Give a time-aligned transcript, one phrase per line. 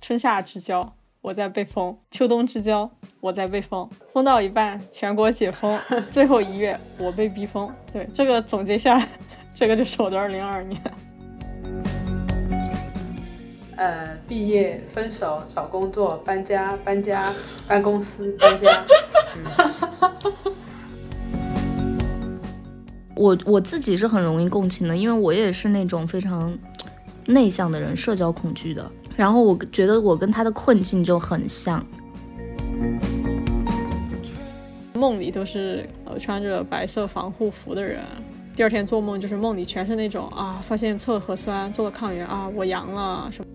[0.00, 3.86] 春夏之交，我在被封；秋冬之交，我在被封。
[4.12, 5.78] 封到一半，全国解封，
[6.10, 7.70] 最后一月，我被逼疯。
[7.92, 9.06] 对，这个总结下来，
[9.52, 10.80] 这个就是我的二零二二年。
[13.76, 17.34] 呃，毕业、分手、找工作、搬家、搬家、
[17.68, 18.82] 搬公司、搬家。
[23.14, 26.58] 我我自己是很容易共情的，因为我也是那种非常
[27.26, 28.90] 内向的人，社交恐惧的。
[29.20, 31.84] 然后我觉得我跟他的困境就很像。
[34.94, 38.02] 梦里都是呃穿着白色防护服的人，
[38.56, 43.50] 第二天做梦就是梦里全是那种啊，发现测核酸，做了抗原啊，我阳了什么。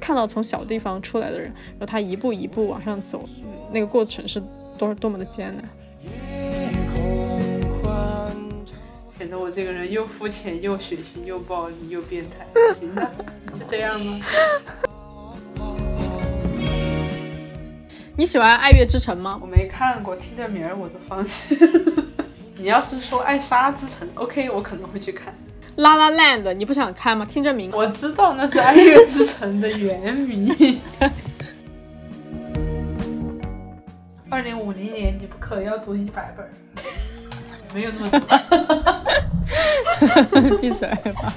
[0.00, 3.26] 看到从小地方出来的人，然后他一步一步往上走，
[3.70, 4.42] 那个过程是
[4.78, 5.62] 多多么的艰难。
[9.28, 13.02] 显得我这个人又肤浅又血腥又暴力又变态，行的，
[13.54, 14.20] 是这样吗？
[18.16, 19.38] 你喜欢《爱乐之城》吗？
[19.42, 21.54] 我没看过，听这名儿我都放弃。
[22.56, 25.34] 你要是说《爱莎之城》，OK，我可能会去看。
[25.76, 27.26] La La Land，你不想看吗？
[27.26, 30.80] 听这名，我知道那是《爱乐之城》的原名。
[34.30, 36.48] 二零五零年你不可要读一百本。
[37.74, 38.10] 没有那么
[40.40, 41.32] 多， 闭嘴吧。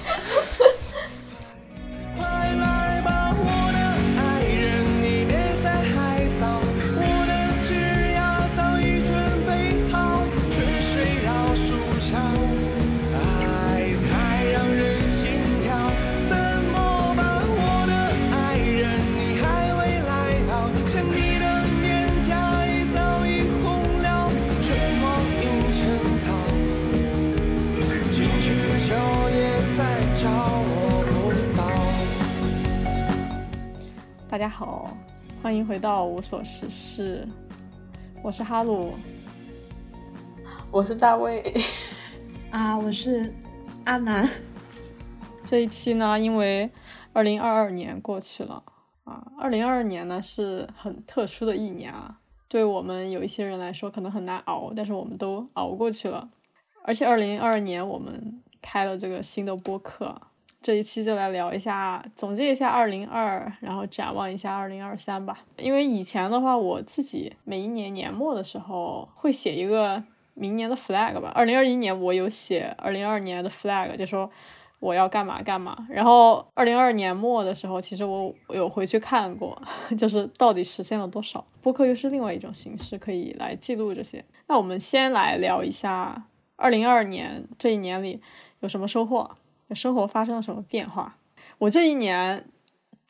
[34.31, 34.95] 大家好，
[35.43, 37.27] 欢迎回到无所事事，
[38.23, 38.93] 我是哈鲁，
[40.71, 41.53] 我是大卫，
[42.49, 43.33] 啊，我是
[43.83, 44.25] 阿南。
[45.43, 46.71] 这一期呢，因为
[47.11, 48.63] 二零二二年过去了
[49.03, 56.29] 啊，二零二二年呢是很特殊的一年啊，对我们有一些人来说可能很难熬，但是我们都熬过去了。
[56.85, 60.21] 而且二零二二年我们开了这个新的播客。
[60.61, 65.39] 这一期就来聊一下，总结一下二零二，然后展望一下二零二三吧。
[65.57, 70.03] 因为以前的话，我自己每一年年末的时候会写一个
[70.35, 71.31] 明年的 flag 吧。
[71.33, 74.29] 二零二一年我有写二零二年的 flag，就说
[74.79, 75.87] 我要干嘛干嘛。
[75.89, 79.59] 然后二零二二年末的时候，其实我有回去看过，
[79.97, 81.43] 就是到底实现了多少。
[81.63, 84.23] 播客又是另外一种形式，可以来记录这些。
[84.47, 88.21] 那我们先来聊一下二零二二年这一年里
[88.59, 89.37] 有什么收获。
[89.75, 91.17] 生活发生了什么变化？
[91.57, 92.45] 我这一年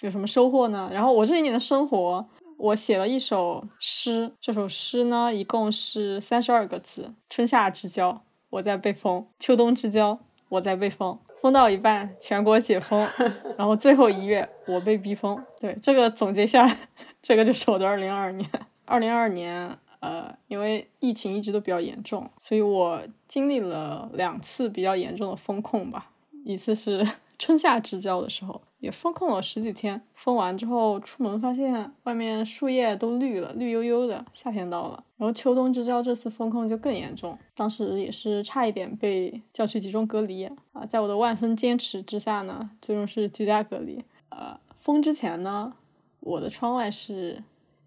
[0.01, 0.89] 有什么收获呢？
[0.93, 2.25] 然后我这一年的生活，
[2.57, 4.33] 我写了一首诗。
[4.39, 11.17] 这首诗呢，一共是三十二个字：春夏之交，我在被封；秋冬之交，我在被封。
[11.41, 13.07] 封到一半，全国解封，
[13.57, 15.43] 然后最后一月，我被逼疯。
[15.59, 16.77] 对，这个总结下来，
[17.19, 18.47] 这个就是我的二零二二年。
[18.85, 26.10] 二零二二年，呃，因为疫情一直都比较严重，所以我经历了两次比较严重的封控吧。
[26.43, 27.07] 一次是
[27.37, 30.01] 春夏之交的时候，也封控了十几天。
[30.13, 35.03] 封完之后出门，发现外面树叶都绿了，绿油油的，夏天到了。
[35.17, 40.43] 然后秋冬之交这次封控就更严重，当时也是差一点被叫去集中隔离
[40.73, 40.85] 啊。
[40.87, 44.03] 在我的万分坚持之下呢，最终是居家隔离。
[44.29, 45.73] 呃，封之前呢，
[46.19, 47.43] 我的窗外是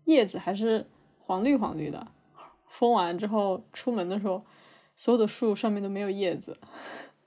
[0.07, 0.87] 叶子还是
[1.21, 2.09] 黄绿黄绿的。
[2.67, 4.43] 封完之后出门的时候，
[4.97, 6.57] 所有的树上面都没有叶子。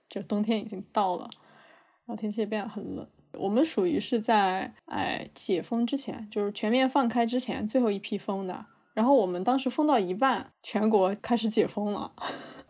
[0.09, 1.29] 就冬天已经到了，
[2.06, 3.07] 然后天气也变得很冷。
[3.34, 8.66] 我们属于是在哎解封之前，就是全面放开之前最后一批封的。
[8.94, 12.13] 然后我们当时封到一半，全国开始解封了。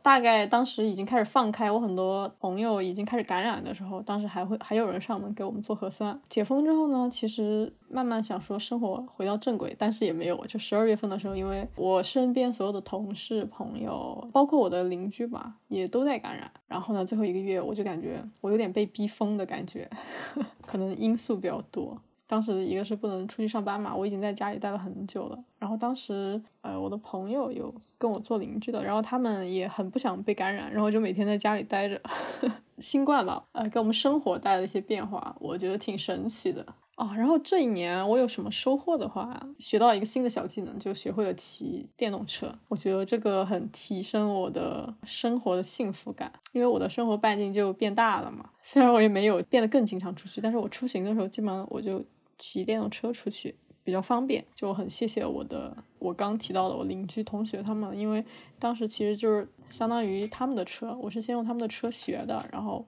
[0.07, 6.17] 大概当时已经开始放开，我很多朋友已经开始感染的时候，当时还会还有人上门给我们做核酸。
[6.29, 10.45] 解封之后呢，其实慢慢想说生活回到正轨，但是也没有。
[10.45, 16.49] 就十二月份的时候，因为我身边所有的同事朋友，包括我的邻居吧，也都在感染。
[16.67, 19.89] 然后呢，最后一个月我就感觉我有点被逼疯的感觉，
[20.65, 22.01] 可能因素比较多。
[22.27, 25.43] 当时一个是不能出去上班嘛，我已经在家里待了很久了。
[25.57, 31.99] 然后当时，呃，我的朋友有跟我做邻居的，然后他们也很不想被感染，然后就每天在家里待着。
[32.79, 36.63] 新冠吧，呃，给我们生活带来一些变化，我觉得挺神奇的。
[36.93, 42.53] 啊，然后这一年我有什么收获的话，学到一个新的小技能，就学会了骑电动车。
[42.67, 48.49] 我觉得这个很提升我的生活的幸福感，因为我的生活半径就变大了嘛。
[48.61, 52.03] 虽然我也没有变得更经常出去，但是我出行的时候基本上我就
[52.37, 53.55] 骑电动车出去。
[53.83, 58.21] 比较方便，就很谢谢我的我刚提到的我邻居同学他们，因为
[58.59, 62.85] 当时其实就是相当于他们的车，我是先用他们的车学的，然后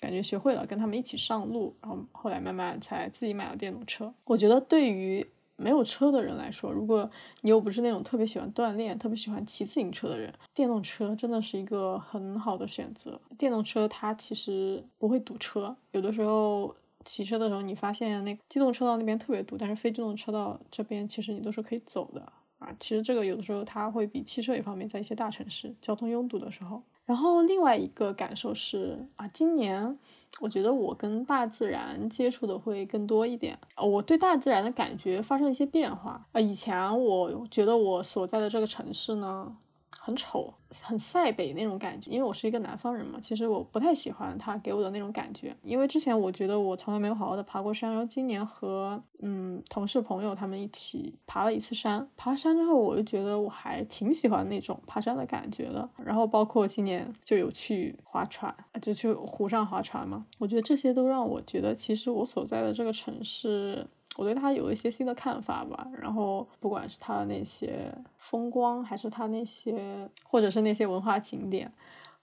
[0.00, 4.12] 感觉学会了，跟他们一起上路，然后后来慢慢才自己买了电动车。
[4.24, 5.24] 我觉得对于
[5.54, 7.08] 没有车的人来说，如果
[7.42, 13.20] 你又不是那种特别喜欢锻炼、特别喜欢骑自行车的人，电动车真的是一个很好的选择。
[13.38, 16.74] 电动车它其实不会堵车，有的时候。
[17.04, 22.20] 骑车的时候，你发现那机动车道那边特别堵，但是非机动车道这边其实你都是可以走的
[22.58, 22.68] 啊。
[22.78, 26.82] 其实这个有的时候它会比汽车也方便，在一些大城市交通拥堵的时候。
[27.06, 29.98] 然后另外一个感受是啊，今年
[30.40, 36.40] 我觉得我跟大自然接触的会更多一点，我对大自然的感觉发生了一些变化啊。
[36.40, 39.56] 以前我觉得我所在的这个城市呢。
[40.02, 40.52] 很丑，
[40.82, 45.54] 很塞北那种感觉，因为我是一个南方人嘛，其实我不太喜欢他给我的那种感觉。
[45.62, 55.86] 因为之前我觉得我从来没有好好的爬过山，然后今年和嗯同事朋友他们一起爬了一次山，爬山之后我就觉得我还挺喜欢那种爬山的感觉的。
[56.02, 63.86] 然后包括今年就有去划船，就去湖上划船嘛，我觉得这些都让我觉得其实我所在的这个城市。
[64.20, 71.72] 我对它有一些新的看法吧，然后不管是它的那些风光，还是它那些，或者是那些文化景点，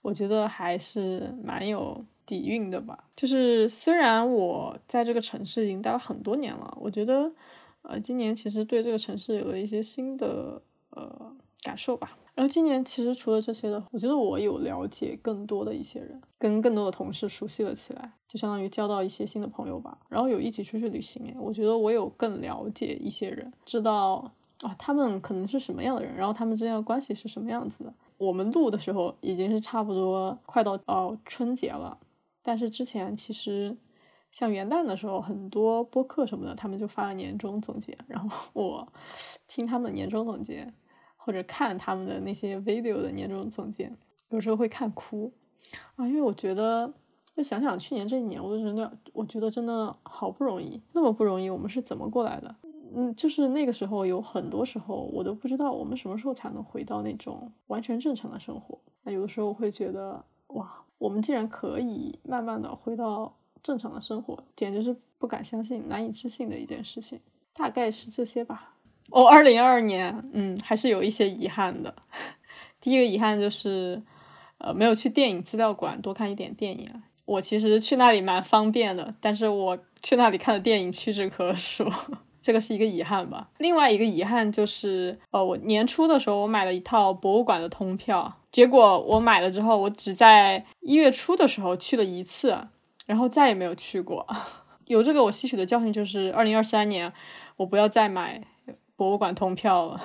[0.00, 3.02] 我觉得还是蛮有底蕴的吧。
[3.16, 7.32] 就是虽然我在这个城市已经待了很多年了，我觉得，
[7.82, 12.16] 呃，今年其实对这个城市有了一些新的呃感受吧。
[12.38, 19.98] 然后今年其实除了这些的，我觉得我有了解更多的一些人，跟更多的同事熟悉了起来，就相当于交到一些新的朋友吧。
[20.08, 27.92] 然后有一起出去旅行，哎，我觉得我有更了解一些人，知道啊他们可能是什么样的人，然后他们之间的关系是什么样子的。
[28.18, 31.98] 我们录的时候已经是差不多快到哦春节了，
[32.44, 33.76] 但是之前其实
[34.30, 38.86] 像元旦的时候，很多播客什么的，他们就发了年终总结，然后我
[39.48, 40.72] 听他们的年终总结。
[41.28, 43.92] 或者看他们的那些 video 的年终总结，
[44.30, 45.30] 有时候会看哭
[45.96, 46.90] 啊，因为我觉得，
[47.36, 52.56] 就想想去年这一年，我真的，我觉得真的好不容易，那么不容易，我们是怎么过来的？
[52.94, 58.78] 嗯，就是那个时候有很多时候，我都不知道我们什么时候才能回到那种完全正常的生活。
[59.02, 67.20] 那有的时候会觉得，哇，我们竟然可以慢慢的回到正常的生活，简直是不敢相信、难以置信的一件事情。
[67.52, 68.76] 大概是这些吧。
[69.10, 71.94] 哦，二零二二年，嗯，还是有一些遗憾的。
[72.80, 74.02] 第一个遗憾就是，
[74.58, 77.02] 呃，没有去电影资料馆多看一点电影。
[77.24, 81.90] 我其实去那里蛮方便的，但是我去那里看的电影屈指可数，
[82.40, 83.48] 这个是一个遗憾吧。
[83.58, 92.68] 另外一个遗憾就是，呃，我年初的时候我买了一套博物馆的通票，结果我买了之后，我只在一月初的时候去了一次，
[93.04, 94.26] 然后再也没有去过。
[94.86, 97.12] 有这个我吸取的教训就是，二零二三年
[97.56, 98.42] 我不要再买。
[98.98, 100.02] 博物馆通票了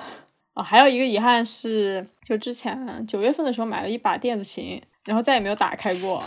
[0.52, 0.62] 啊！
[0.62, 6.22] 还有一个遗憾是，就之前九月份的时候买了一把电子琴，然后再也没有打开过。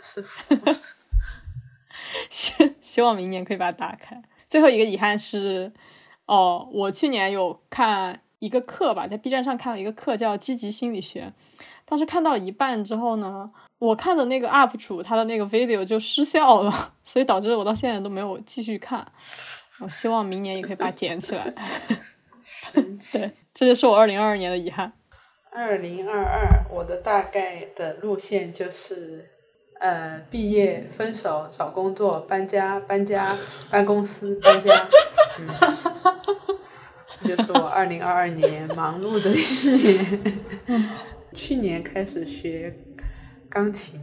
[0.00, 0.24] 是，
[2.30, 4.22] 希希望明年可以把它打开。
[4.46, 5.72] 最后一个遗憾是，
[6.26, 11.32] 哦，我去年有看一个课吧，在 B 站上看了一个课叫积极心理学，
[11.84, 19.10] 当时看到一半之后呢，我看的那个 UP 主他的那个 video 就失效了，所以导致我到现在都没有继续看。
[19.82, 21.52] 我希望明年也可以把它捡起来。
[22.72, 24.92] 对，这就是我二零二二年的遗憾。
[25.50, 29.28] 二零二二，我的大概的路线就是，
[29.80, 33.36] 呃，毕业、分手、找工作、搬家、搬家、
[33.70, 34.88] 搬公司、搬家。
[35.38, 35.48] 嗯，
[37.22, 39.38] 这就是我二零二二年忙碌的一
[39.82, 40.20] 年。
[41.34, 42.74] 去年开始学
[43.48, 44.00] 钢琴，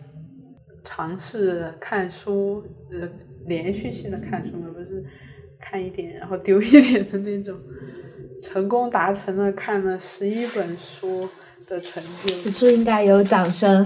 [0.84, 3.10] 尝试看书，呃，
[3.46, 4.79] 连续性的看书嘛，不是。
[5.60, 7.60] 看一点，然后丢一点的那种，
[8.42, 11.30] 成功达成了看了十一本书
[11.68, 12.34] 的成就。
[12.34, 13.86] 此处应该有掌声。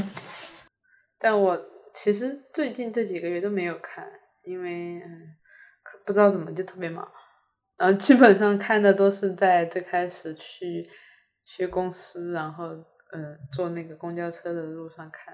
[1.17, 1.59] 但我
[1.93, 4.05] 其实最近这几个月都没有看，
[4.43, 5.01] 因为
[6.05, 7.09] 不知道怎么就特别忙，
[7.77, 10.87] 然后基本上看的都是在最开始去
[11.45, 12.67] 去公司，然后
[13.13, 15.33] 嗯坐那个公交车的路上看。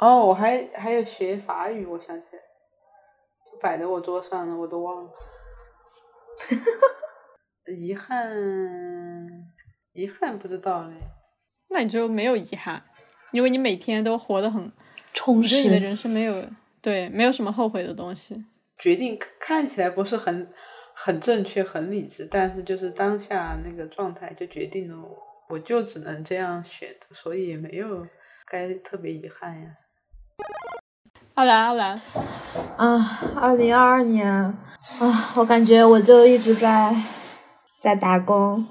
[0.00, 2.38] 哦，我还还有学法语，我想起来，
[3.50, 5.10] 就摆在我桌上了，我都忘了。
[7.76, 8.28] 遗憾，
[9.92, 10.94] 遗憾不知道嘞。
[11.68, 12.82] 那你就没有遗憾，
[13.32, 14.72] 因为你每天都活得很
[15.14, 16.44] 充实，你的人生没有
[16.82, 18.44] 对，没有什么后悔的东西。
[18.78, 20.50] 决定看起来不是很
[20.94, 25.18] 很正确、很理智，但是就是当下那个状态就决定了我，
[25.50, 28.06] 我就只能这样选择，所以也没有
[28.46, 29.74] 该特别遗憾呀。
[31.40, 32.00] 阿兰，阿兰，
[32.76, 36.94] 啊，二零二二年啊，我感觉我就一直在
[37.80, 38.62] 在打工，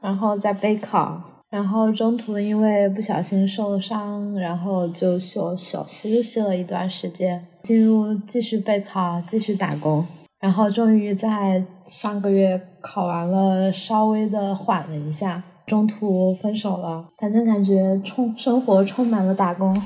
[0.00, 10.06] 然后在备考，然后中途因为不小心受伤，然后就休小休息了一段时间，进入继续备考，继续打工，
[10.40, 19.82] 然后终于在上个月考完了，稍微的缓了一下，中途分手了，反正感觉充生活充满了打工。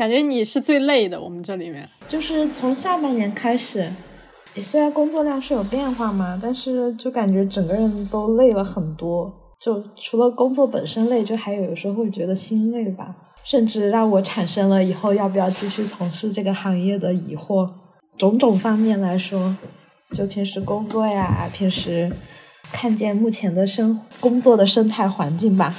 [0.00, 3.92] 感觉你是最累的，我们这里面就是从下半年开始，
[4.54, 9.30] 虽然工作量是有变化嘛，但是就感觉整个人都累了很多。
[9.60, 13.14] 就除了工作本身累，就还有有时候会觉得心累吧，
[13.44, 17.68] 甚至让我产生了以后要不要继续从事这个行业的疑惑。
[18.16, 19.54] 种种方面来说，
[20.16, 22.10] 就平时工作呀，平时
[22.72, 25.74] 看见目前的生工作的生态环境吧，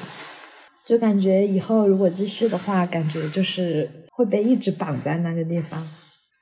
[0.85, 3.89] 就感觉以后如果继续的话，感觉就是。
[4.21, 5.83] 会被一直绑在那个地方，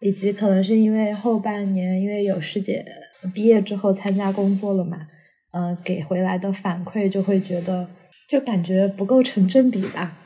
[0.01, 2.85] 以及可能是因为后半年因为有师姐
[3.33, 5.07] 毕业之后参加工作了嘛，
[5.51, 7.87] 嗯，给回来的反馈就会觉得
[8.27, 10.17] 就感觉不够成正比吧，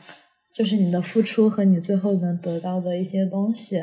[0.52, 3.80] 就是你的付出和你最后能得到的一些东西。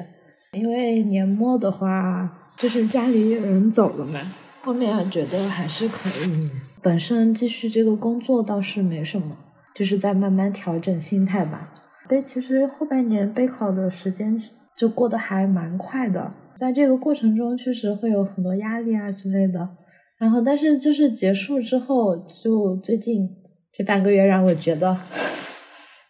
[0.51, 4.19] 因为年末的话，就是家里有人走了嘛，
[4.63, 6.51] 后面觉得还是可以，
[6.81, 9.37] 本身继续这个工作倒是没什么，
[9.73, 11.73] 就是在慢慢调整心态吧。
[12.11, 14.37] 备其实后半年备考的时间
[14.75, 19.69] 就过得还蛮快的，在这个过程中确实会有很多压力啊之类的，
[20.17, 23.29] 然后但是就是结束之后，就最近
[23.71, 24.97] 这半个月让我觉得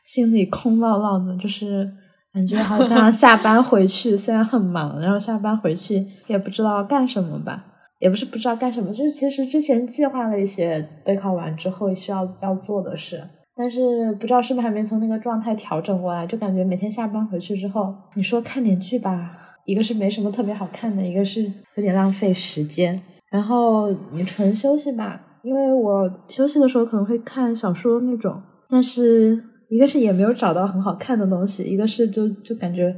[0.03, 1.87] 心里空落落的，就是
[2.33, 7.63] 感觉好像 下班回去虽然很忙，然后下班回去也不知道干什么吧，
[7.99, 13.21] 也不是不知道干什么，就是其实之前计划了一些备考完之后需要要做的事。
[13.55, 19.31] 但是不知道是不是还没从那个状态调整过来，就感觉每天下班回去之后，你说看点剧吧，
[19.65, 21.43] 一个是没什么特别好看的，一个是
[21.75, 23.01] 有点浪费时间。
[23.29, 32.93] 然后你纯休息吧，因为我休息的时候可能会看小说那种，但是一个是也没有找到很好看的东西，一个是就就感觉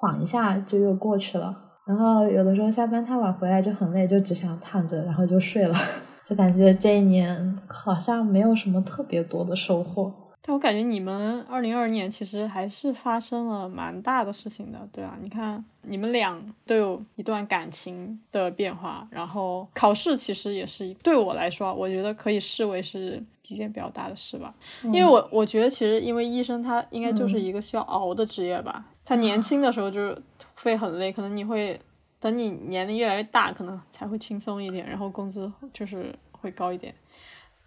[0.00, 1.54] 晃一下就又过去了。
[1.86, 5.74] 然后有的时候下班太晚回来就很累，就只想躺着，然后就睡了。
[6.26, 24.54] 就感觉这一年好像没有什么特别多的收获，但我感觉你们二零二二年其实还是发生了蛮大的事情的，对啊，你看你们俩都有一段感情的变化，然后考试其实也是对我来说，我觉得可以视为是一件比较大的事吧，
[24.84, 30.22] 因为我我觉得其实因为医生他应该就是一个需要熬的职业吧，他年轻的时候就是
[30.62, 31.78] 会很累，可能你会。
[32.24, 36.94] 等你年龄越来越大，可能才会轻松一点，然后工资就是会高一点。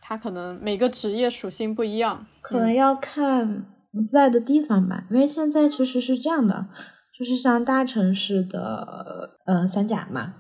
[0.02, 5.06] 他可能每个职业属性不一样，可能要看你在的地方吧。
[5.12, 6.70] 因为现在其实是这样的，
[7.16, 10.34] 就是像大城市的呃三甲嘛，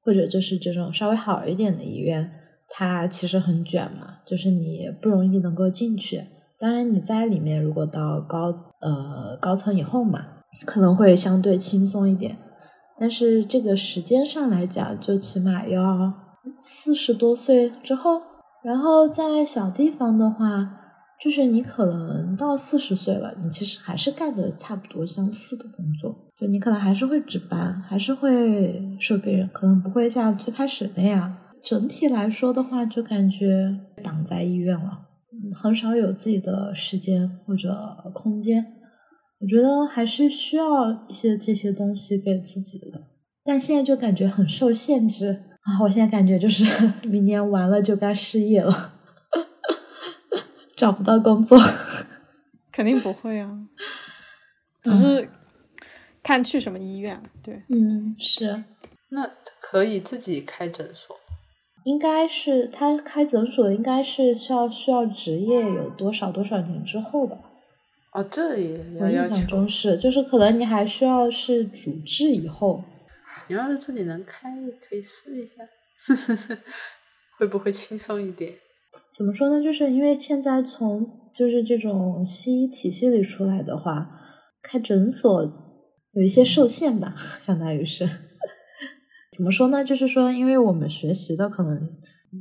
[0.00, 2.32] 或者就是这种稍微好一点的医院，
[2.70, 6.24] 它其实很卷嘛，就是你不容易能够进去。
[6.58, 8.46] 当然你在里面，如果到高
[8.80, 10.24] 呃高层以后嘛，
[10.64, 12.38] 可能会相对轻松一点。
[12.98, 16.12] 但是这个时间上来讲，就起码要
[16.58, 18.20] 四十多岁之后。
[18.64, 20.68] 然后在小地方的话，
[21.22, 31.36] 就是你可能到四十岁了，你其实还是干的差不多相似的工作，就你可能还是会值班，还是会受病人，可能不会像最开始那样。
[31.62, 35.06] 整体来说的话，就感觉挡在医院了，
[35.54, 37.72] 很少有自己的时间或者
[38.12, 38.64] 空间。
[39.40, 43.02] 我觉得还是需要一些这些东西给自己的，
[43.44, 45.82] 但现在就感觉很受限制啊！
[45.82, 46.64] 我现在感觉就是
[47.08, 48.94] 明年完了就该失业了，
[50.76, 51.58] 找不到工作，
[52.72, 53.68] 肯定不会啊，
[54.82, 55.28] 只是
[56.22, 57.22] 看去什么医院。
[57.42, 58.64] 对，嗯，是。
[59.10, 59.30] 那
[59.60, 61.16] 可以自己开诊所？
[61.84, 67.38] 应该是他开诊所，应该是需要需要执业有多少多少年之后吧。
[68.12, 72.82] 哦，这也我印象中是，就是可能你还需要是主治以后。
[73.48, 74.50] 你要是自己能开，
[74.88, 75.54] 可以试一下，
[77.38, 78.54] 会不会轻松一点？
[79.14, 79.62] 怎么说呢？
[79.62, 84.10] 就是因为现在从就是这种西医体系里出来的话，
[84.62, 85.44] 开诊所
[86.12, 88.08] 有一些受限吧，相当于是。
[89.36, 89.84] 怎么说呢？
[89.84, 91.90] 就是说，因为我们学习的可能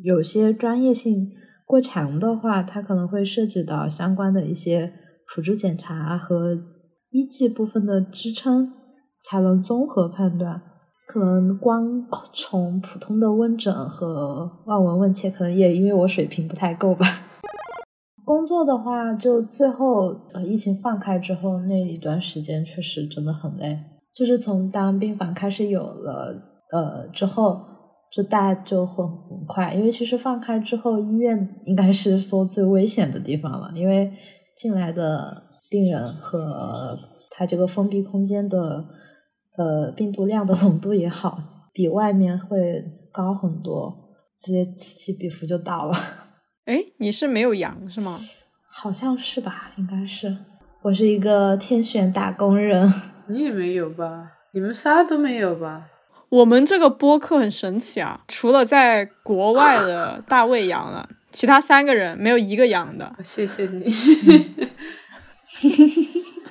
[0.03, 1.31] 有些专业性
[1.65, 4.93] 过强的话，它可能会涉及到相关的一些。
[5.27, 6.57] 辅助检查和
[7.12, 8.74] 医技部分的支撑，
[9.22, 10.62] 才能综合判断。
[11.05, 17.05] 可能光 从普通的问诊和望闻问切，可能也因为我水平不太够吧。
[18.25, 20.13] 工作的话，就最后
[20.46, 23.79] 疫情放开之后那一段时间，确实真的很累。
[24.13, 26.36] 就是从当病房开始有了
[26.74, 27.62] 呃之后，
[28.12, 34.12] 就大家就会很快，因为其实放开之后，医院应该是 说最危险的地方了，因为
[34.57, 36.97] 进来的病人和
[37.29, 38.83] 他这个封闭空间的
[39.55, 41.37] 呃病毒量的浓度也好，
[41.71, 42.83] 比外面会
[43.13, 43.95] 高很多，
[44.41, 45.95] 直接此起彼伏就到了。
[46.65, 48.19] 哎，你是没有阳是吗？
[48.67, 50.35] 好像是吧，应该是。
[50.83, 52.91] 我是一个天选打工人。
[53.29, 54.31] 你也没有吧？
[54.53, 55.87] 你们啥都没有吧？
[56.29, 63.15] 我们这个播客很神奇啊，除了在国外的大卫阳了，其他三个人没有一个阳的。
[63.24, 63.86] 谢谢你。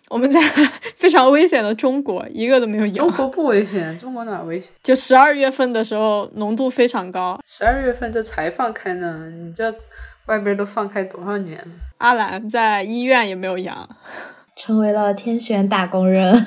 [0.09, 0.40] 我们在
[0.95, 2.97] 非常危险的中国，一个都没有阳。
[3.09, 4.71] 中国不危险，中国哪危险？
[4.83, 7.40] 就十二月份的时候，浓度非常高。
[7.45, 9.75] 十二月份这才放开呢，你这
[10.26, 11.66] 外边都放开多少年了？
[11.99, 13.88] 阿兰在医院也没有阳，
[14.54, 16.45] 成为了天选打工人。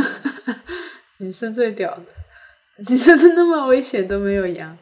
[1.19, 2.03] 你是最屌的，
[2.77, 4.77] 你真的那么危险都没有阳，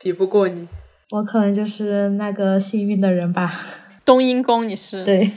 [0.00, 0.68] 比不过你。
[1.10, 3.52] 我可能就是那个幸运的人吧。
[4.04, 5.32] 冬阴功，你是对。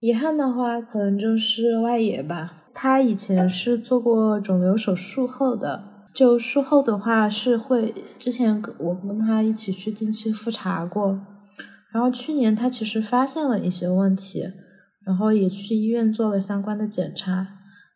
[0.00, 2.64] 遗憾的话，可能就是外野吧。
[2.72, 5.82] 他以前是做过肿瘤手术后的，
[6.14, 11.18] 就术后的话是会，之前我跟他一起去定期复查过，
[11.92, 14.50] 然后去年他其实发现了一些问题，
[15.06, 17.46] 然后也去医院做了相关的检查，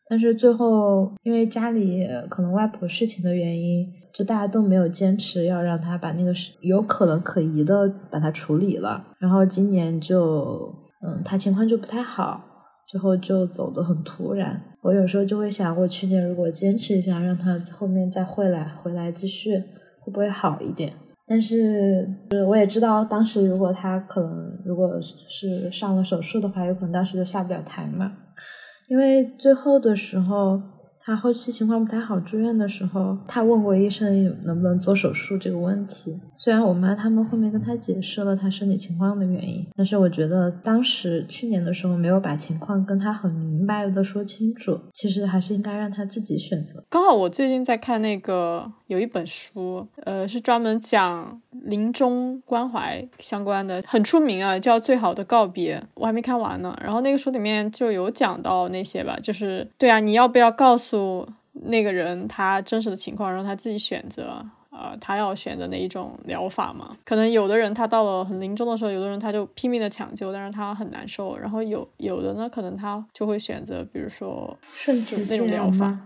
[0.09, 10.75] 但是最后因为家里可能外婆事情的原因，就大家都没有坚持要让他把那个有可能可疑的把它处理了，然后今年就。
[11.03, 12.39] 嗯，他情况就不太好，
[12.87, 14.61] 最后就走得很突然。
[14.83, 19.57] 我有时候就会想，我去年如果坚持一下，让他后面再回来，回来继续，
[20.03, 20.93] 会不会好一点？
[21.27, 22.07] 但是，
[22.47, 28.13] 我也知道，当时如果他可能如果是上了手术的话，有可能当时就下不了台嘛。
[28.89, 30.61] 因为最后的时候。
[31.11, 36.17] 他后期情况不太好，住院的时候，他问过医生能不能做手术这个问题。
[36.37, 46.85] 虽然我妈他们后面跟他解释了他身体情况的原因，但是我觉得当时去年的时候没有把情况跟他很明白的说清楚，其实还是应该让他自己选择。
[46.89, 56.77] 刚好我最近在看那个有一本书，呃，是专门讲临终关怀相关的，很出名啊，叫《最好的告别》，我还没看完呢。
[56.83, 61.29] 然后那个书里面就有讲到那些吧，就是对啊，你要不要告诉。
[61.65, 64.47] 那个人他真实的情况，让他自己选择。
[64.81, 66.97] 呃，他要选择哪一种疗法嘛？
[67.05, 71.37] 可能有的人他到了很临终的时候，有的人他就拼命的抢救，但是他很难受。
[71.37, 75.99] 然后有有的呢，可能他就会选择，比如说顺其那种疗法。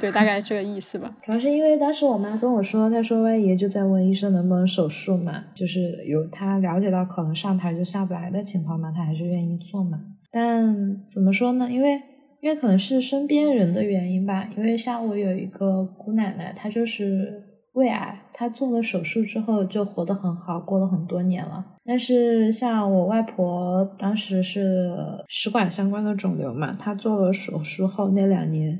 [0.00, 1.14] 对，大概这个意思吧。
[1.24, 10.00] 主要是因为当时我妈跟我说，她说外爷就在问医生能不能手术嘛，就是有他了解到可能上台就下不来的情况嘛，他还是愿意做嘛。
[10.30, 11.68] 但怎么说呢？
[11.70, 12.02] 因为。
[12.42, 17.42] 因为可能是身边人的原因吧，因为像我有一个姑奶奶，她就是
[17.76, 21.62] 胃癌，他做了手术之后就活得很好，过了很多年了。
[21.84, 24.90] 但是像我外婆当时是
[25.28, 28.72] 食管相关的肿瘤嘛，她做了手术后那两年，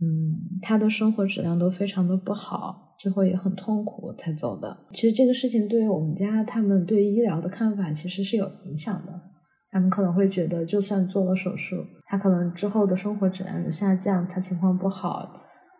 [0.00, 4.76] 嗯，她的生活质量都非常的不好，最后也很痛苦才走的。
[4.94, 9.12] 其实这个事情对于我们家他们对医疗的看法其实是有影响的。
[9.70, 15.28] 他们可能会觉得，就算做了手术，他可能之后的生活质量有下降，他情况不好，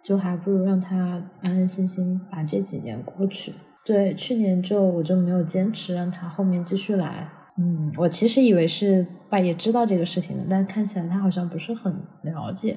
[0.04, 3.52] 就还不如让他安安心心把这几年过去。
[3.84, 7.28] 对，去年就我就没有坚持让他后面继续来。
[7.56, 12.76] 嗯，我其实以为是爸也知道这个事情的，但看起来他好像不是很了解。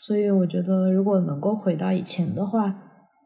[0.00, 2.74] 所以我觉得，如果能够回到以前的话，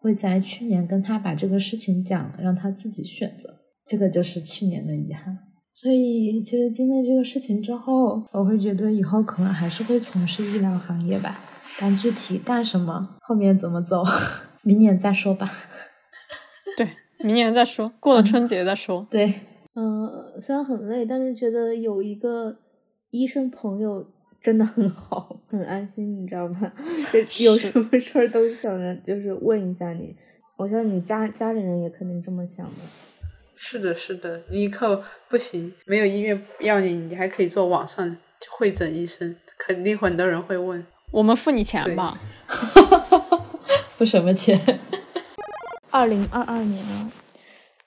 [0.01, 3.49] 会在去年跟他把这个事情讲，让他自己选择。
[3.87, 5.39] 这个就是去年的遗憾。
[5.73, 11.41] 所以，其实经历这个事情之后，我会觉得以后可能还是会从事医疗行业吧。
[11.81, 14.05] 但具体干什么，后面怎么走，
[14.63, 15.53] 明年再说吧。
[16.77, 16.89] 对，
[17.19, 19.07] 明年再说，过了春节再说。
[19.11, 19.33] 对，
[19.75, 22.59] 嗯，虽然很累，但是觉得有一个
[23.11, 24.11] 医生朋友
[24.41, 26.73] 真的很好，很安心，你知道吗？
[27.45, 30.17] 有什么事儿都想着就是问一下你。
[30.57, 32.81] 我想你家家里人也肯定这么想的。
[33.55, 38.17] 是的，是的，你以后不行，没有医院要你，你还可以做网上
[38.51, 40.85] 会诊医生，肯定很多人会问。
[41.11, 42.19] 我们付你钱吧，
[43.97, 44.79] 付什么钱？
[45.91, 46.85] 二零二二年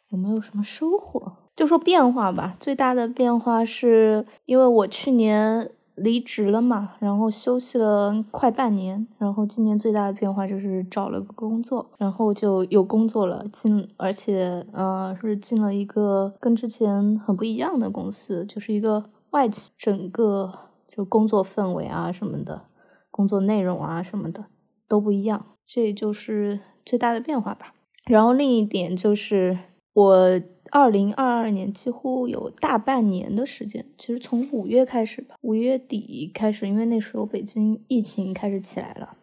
[0.10, 1.34] 有没有什么收获？
[1.56, 20.52] 就说变化吧，最大的变化是因为我去年离职了嘛，然后休息了快半年，然后今年最大的变化就是找了个工作，然后就有工作了，进而且呃是进了一个跟之前很不一样的公司，就是一个外企，整个
[20.90, 22.64] 就工作氛围啊什么的，
[23.12, 24.46] 工作内容啊什么的
[24.88, 27.76] 都不一样，这就是最大的变化吧。
[28.06, 29.60] 然后另一点就是
[29.94, 30.42] 我。
[30.74, 39.18] 二零二二年几乎有大半年的时间，其实从五月开始吧，五月底开始，因为那时候北京疫情开始起来了，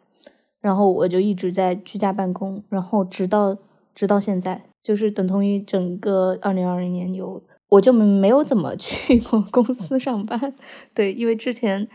[0.61, 3.57] 然后我就一直在居家办公，然后直到
[3.95, 10.53] 直到现在，就是等同于整个二零二零年有我就没有怎么去过公司上班，
[10.93, 11.89] 对，因为之前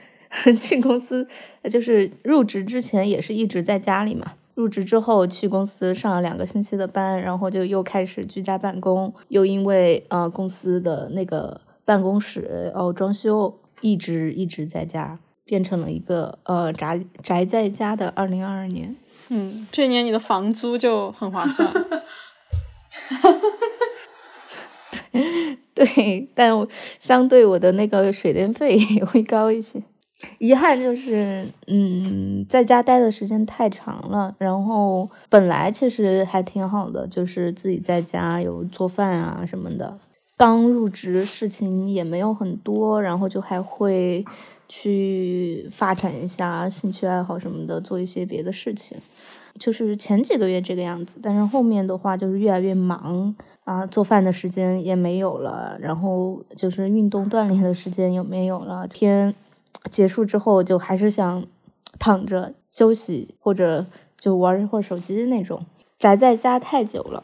[0.60, 1.28] 去公司
[1.70, 4.34] 就是入职之前也是一直在家里嘛。
[4.56, 18.96] 入职之后去公司上了两个星期的班，然后就又开始居家办公，又因为呃公司的那个办公室哦装修，一直一直在家，变成了一个呃宅宅在家的二零二二年。
[19.30, 21.74] 嗯，这年你的房租就很划算。
[25.74, 26.52] 对，但
[27.00, 29.82] 相对我的那个水电费也会高一些。
[30.38, 34.36] 遗憾就是，嗯，在家待的时间太长了。
[34.38, 39.98] 然后本来其实还挺好的，就是自己在家有做饭啊什么的。
[40.36, 44.26] 刚入职，事情也没有很多，然后就还会
[44.68, 48.98] 去发展一下兴趣爱好什么的，做一些别的事情。
[49.60, 53.34] 就是前几个月这个样子，但是后面的话就是越来越忙
[53.64, 59.34] 啊，做饭的时间也没有了，然后就是运动锻炼的时间也没有了，天。
[59.90, 61.46] 结束之后就还是想
[62.00, 63.86] 躺着休息，或者
[64.18, 65.66] 就玩一会儿手机那种。
[66.00, 67.24] 宅在家太久了，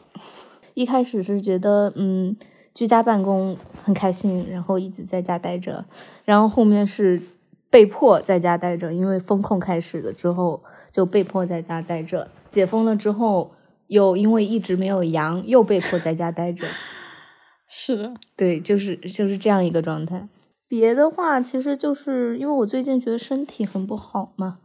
[0.74, 2.36] 一开始是觉得嗯
[2.74, 5.84] 居家办公很开心，然后一直在家待着。
[6.24, 7.20] 然后后面是
[7.68, 12.28] 被迫在家待着，因为风控开始了之后就被迫在家待着。
[12.48, 13.52] 解封了之后
[13.88, 16.66] 又因为一直没有阳，又被迫在家待着。
[17.68, 20.26] 是的，对，就是就是这样一个状态。
[20.70, 24.58] 别的话，其实就是因为我最近觉得身体很不好嘛，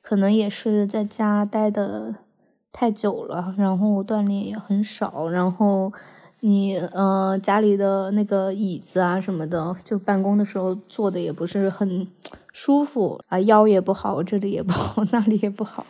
[0.00, 2.14] 可能也是在家待的
[2.72, 5.92] 太久了，然后锻炼也很少，然后
[6.40, 12.08] 你呃家里的那个椅子啊什么的，就办公的时候坐的也不是很
[12.54, 15.84] 舒服啊，腰也不好，这里也不好， 那里也不好，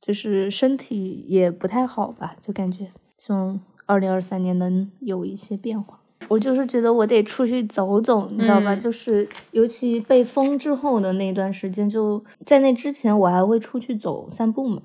[0.00, 6.00] 就是身体也不太好吧，就感觉希望二零二三年能有一些变化。
[6.26, 8.74] 我就是觉得我得出去走走，你知道吧？
[8.74, 14.82] 就是尤其被封之后的那段时间，就在那之前，我还会出去走散步嘛。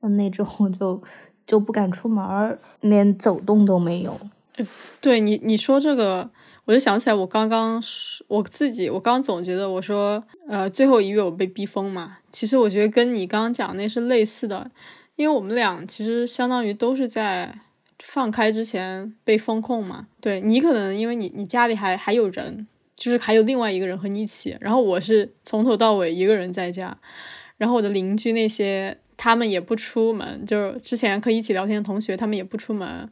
[0.00, 1.02] 那之后就
[1.46, 4.16] 就不敢出门，连走动都没有。
[5.00, 6.30] 对你你说这个，
[6.66, 7.82] 我就想起来，我刚刚
[8.28, 12.18] 我自己我刚总觉得，我说呃最后一月我被逼疯嘛。
[12.30, 14.70] 其实我觉得跟你刚刚讲那是类似的，
[15.16, 17.58] 因为我们俩其实相当于都是在。
[18.06, 20.06] 放开之前被封控嘛？
[20.20, 26.96] 对你可能因为你你家里还还有人，就是还有另外一个人和你一起，然后我是从头到尾一个人在家，
[27.56, 33.10] 然后我的邻居那些他们也不出门，就是之前可以一起聊天的同学他们也不出门。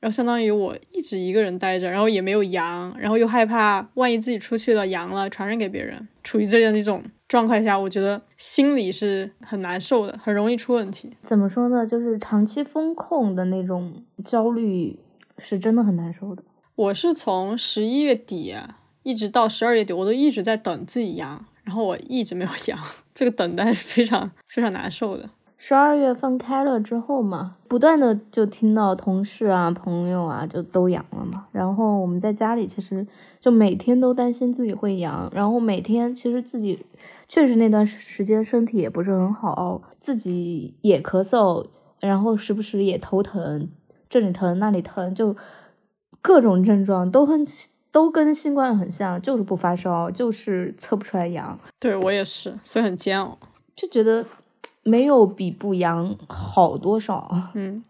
[0.00, 11.16] 然后相当于我一直一个人待着，然后也没有阳，然后又害怕万一自己出去了阳了传染给别人，处于这样一种状态下，我觉得心里是很难受的，很容易出问题。
[11.22, 11.86] 怎么说呢？
[11.86, 14.98] 就是长期风控的那种焦虑
[15.38, 16.42] 是真的很难受的。
[16.74, 18.56] 我是从十一月底
[19.04, 22.76] 一直到十二月底，我都一直在等自己阳，然后我一直没有阳，
[23.14, 25.30] 这个等待是非常非常难受的。
[25.56, 31.46] 十二月份开了之后嘛，不断的就听到同事啊、朋友啊就都阳了嘛。
[31.52, 33.06] 然后我们在家里其实
[33.38, 36.84] 就每天都担心自己会阳，然后每天其实自己
[37.30, 41.64] 确实那段时间身体也不是很好，自己也咳嗽，
[42.00, 43.70] 然后时不时也头疼，
[44.08, 45.36] 这里疼那里疼，就
[46.20, 47.46] 各种症状都很
[47.92, 51.56] 都跟新冠很像，就是不发烧，就是测不出来阳。
[51.78, 53.38] 对我也是，所以很煎熬，
[53.76, 54.26] 就觉得。
[54.82, 57.30] 没有比不阳好多少。
[57.52, 57.82] 嗯，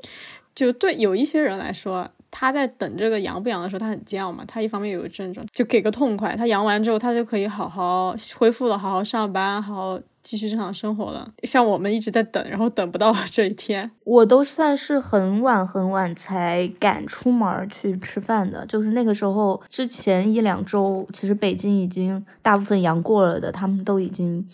[0.52, 4.44] 就对有一些人来说，他在等这个阳不阳的时候，他很煎熬嘛。
[4.46, 6.36] 他一方面有症状，就给个痛快。
[6.36, 11.32] 他阳完之后，他就可以好好恢复了，好好上班，好好继续正常生活了。
[11.42, 13.90] 像我们一直在等，然后等不到这一天。
[14.04, 18.64] 我都算是很晚很晚才敢出门去吃饭的。
[18.66, 24.46] 就是那个时候之前一两周，其实北京已经大部分阳过了的，他们都已经。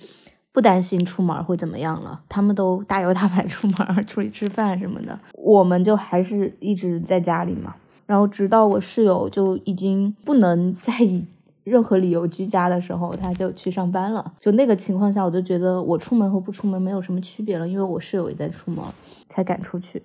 [0.57, 7.75] 不担心出门会怎么样了，他们都大摇大摆出门出去吃饭什么的，我们就还是一直在家里嘛。
[8.07, 11.27] 然后直到我室友就已经不能再以
[11.63, 14.33] 任何理由居家的时候，他就去上班了。
[14.39, 18.83] 就那个情况下，我就觉得我出门和不出门没有什么区别了，因为我室友也在出门，
[19.29, 20.03] 才敢出去。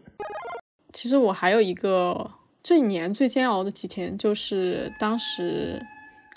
[0.92, 2.30] 其实我还有一个
[2.62, 5.82] 这一年最煎熬的几天，就是当时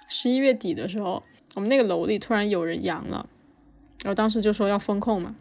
[0.09, 1.21] 十一月底的时候，
[1.57, 3.27] 我们那个楼里突然有人阳了，
[4.03, 5.35] 然后当时就说要封控嘛。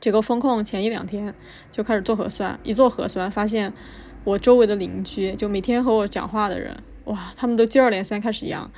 [0.00, 1.34] 结果封控前一两天
[1.70, 3.72] 就开始做核酸，一做核酸发现
[4.22, 8.70] 我周围的邻居，就每天和我讲话的人，哇，他们都接二连三开始阳，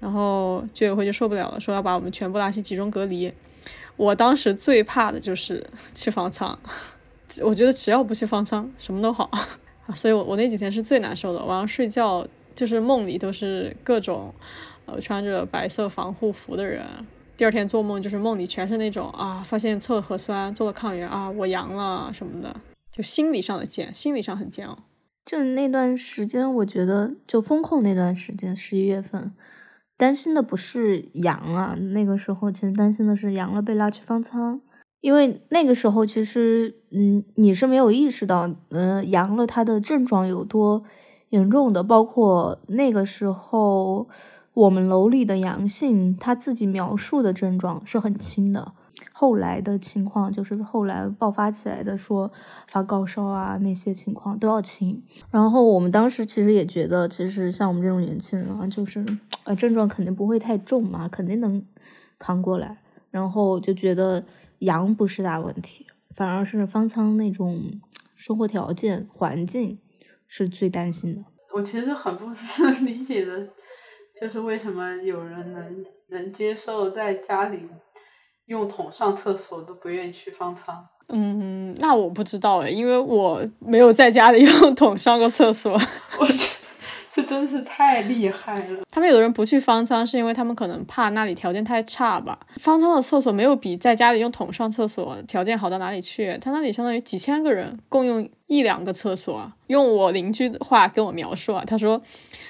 [0.00, 3.32] 然后居委会就受不了了，说要把我们全部拉去集中隔离。
[3.96, 6.58] 我当时最怕的就是去方舱，
[7.42, 9.30] 我觉得只要不去方舱，什么都好。
[9.94, 14.34] 所以我我那几天是最难受的，晚上睡觉就是梦里都是各种
[14.86, 16.84] 呃穿着白色防护服的人。
[17.42, 22.54] 第二天做梦就是梦里全是那种啊，发现测核酸，做了抗原啊，我阳了什么的，
[22.88, 24.78] 就心理上的煎，心理上很煎熬。
[25.26, 29.32] 就那段时间，我觉得就风控那段时间，十一月份，
[29.96, 34.60] 担心的不是阳啊，那个时候其实担心的是阳了被拉去方舱，
[35.00, 40.84] 因为那个时候其实嗯你是没有意识到，嗯阳了它的症状有多
[41.30, 44.08] 严重的，包括那个时候。
[44.54, 48.72] 我们楼里的阳性，他自己描述的症状是很轻的。
[49.12, 52.30] 后来的情况就是后来爆发起来的，说
[52.68, 55.02] 发高烧啊那些情况都要轻。
[55.30, 59.04] 然后我们当时其实也觉得，其实像我们这种年轻人啊，就是
[59.44, 61.64] 呃症状肯定不会太重嘛，肯定能
[62.18, 62.78] 扛过来。
[63.10, 64.24] 然后就觉得
[64.60, 67.80] 阳不是大问题，反而是方舱那种
[68.14, 69.78] 生活条件环境
[70.26, 71.24] 是最担心的。
[71.54, 72.26] 我其实很不
[72.84, 73.48] 理解的。
[74.22, 77.68] 就是为什么有人能能接受在家里
[78.46, 80.86] 用桶上厕所都不愿意去方舱？
[81.08, 85.72] 嗯，那我不知道诶，因为我没有在家里 用桶上过厕所。
[86.20, 86.48] 我这
[87.10, 88.82] 这真是太厉害了。
[88.92, 92.38] 他们有的人不去方舱，是因为他们可能怕那里条件太差吧。
[92.60, 96.38] 方舱的厕所没有比在家里用桶上厕所条件好到哪里去。
[96.40, 99.52] 他那里相当于几千个人共用一两个厕所。
[99.66, 102.00] 用我邻居的话跟我描述啊，他说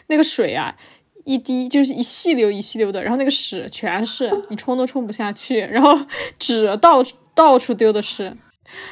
[0.09, 0.77] 那个水啊。
[1.25, 6.07] 一滴就是一细流一细流的，然后那个屎全是，你冲都冲不下去，然后
[6.39, 8.37] 纸到处到处丢的是，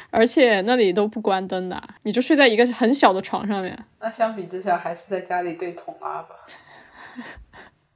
[0.09, 3.85] 而且那里都不关灯的，你就睡在一个很小的床上面。
[3.99, 6.29] 那相比之下，还是在家里对桶拉吧。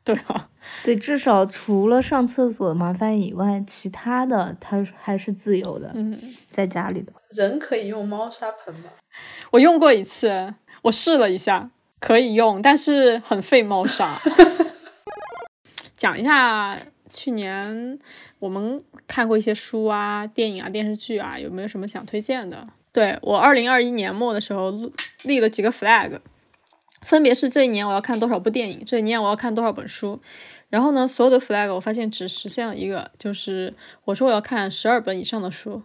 [0.04, 0.50] 对啊，
[0.84, 5.92] 对，至少除了上厕所的麻烦以外，其他的它还是自由的。
[5.96, 8.92] 嗯，在家里的人可以用猫砂盆吗？
[9.52, 11.72] 我用过一次，我试了一下。
[12.06, 14.22] 可以用，但是很费猫砂。
[15.98, 16.78] 讲一下
[17.12, 17.98] 去年
[18.38, 22.68] 我们看过一些书啊、电影啊、电视剧啊，有没有什么想推荐的？
[22.92, 24.72] 对我二零二一年末的时候
[25.24, 26.20] 立了几个 flag，
[27.02, 30.22] 分别是这一年我要看多少部电影，这一年我要看多少本书。
[30.70, 35.82] 然后呢，所有的 flag 我发现只实现了一个，就是我说我要看十二本以上的书。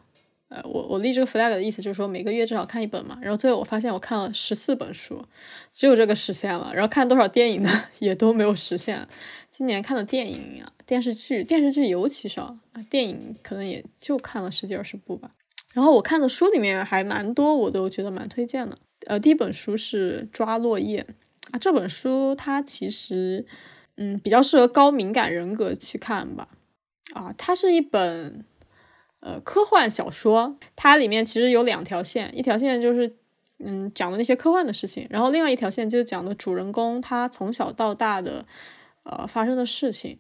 [0.51, 5.25] 呃，我我立这个 flag 的意思就是说每个月至少看一本嘛，然后最后我发现我看了十四本书，
[5.73, 9.07] 只有这个实现了，然后看多少电影呢， 也都没有实现。
[9.53, 15.31] 今年看的电影啊、电视剧，电视剧尤其少啊，电影可能也就看了十几二十部吧。
[15.73, 18.77] 然后我看的书里面还蛮多，我都觉得蛮推荐的。
[19.07, 21.07] 呃，第一本书是《抓落叶》
[21.53, 23.47] 啊，这本书它其实
[23.97, 26.49] 嗯比较适合高敏感人格去看吧。
[27.15, 28.45] 啊，它是一本。
[29.21, 33.17] 呃，科幻小说它里面其实有两条线，一条线就是
[33.59, 38.47] 嗯讲的那些科幻的事情，然后另外一条线就讲的主人公他从小到大的
[39.03, 40.19] 呃发生的事情。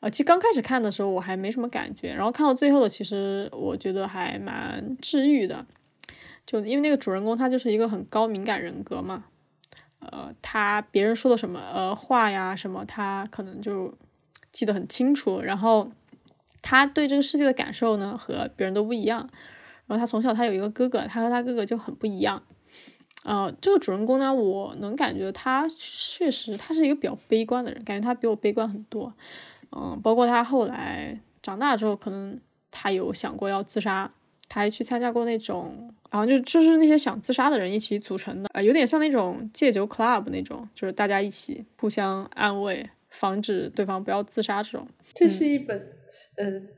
[0.00, 5.66] 呃，其实刚开始看的时候我还没什么感觉，然后看到最后的，其实我觉得还蛮治愈的。
[6.46, 9.24] 就因为那个主人公他就是一个很高敏感人格嘛，
[9.98, 13.92] 呃，他别人说的什么呃话呀什么，他可能就
[14.50, 15.90] 记得很清楚，然后。
[16.62, 19.28] 他对这个世界的感受呢，和别人都不一样。
[19.86, 22.42] 然后他从小他有一个哥哥，他和他哥哥就很不一样。
[23.24, 29.12] 呃，这个主人公呢，我能感觉他确实他是一个比较悲观的人，感觉他比我悲观很多。
[29.72, 32.38] 嗯，包括他后来长大之后，可能
[32.70, 34.10] 他有想过要自杀，
[34.48, 44.86] 他还去参加过那种，然后就就是那些想自杀的人一起组成的，呃，有点像那种戒酒 club 那种，就是大家一起互相安慰，防止对方不要自杀这种。
[45.12, 45.76] 这是一本。
[45.78, 45.92] 嗯，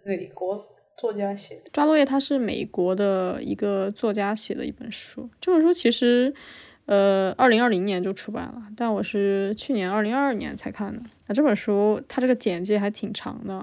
[0.05, 0.67] 美国
[0.99, 5.29] 作家写的《抓落叶》，它是美国的一个作家写的一本书。
[5.41, 6.35] 这本书其实，
[6.87, 11.03] 呃，二零二零年就出版了，但我是去年二零二二年才看的。
[11.27, 13.55] 那这本书它这个简介还挺长的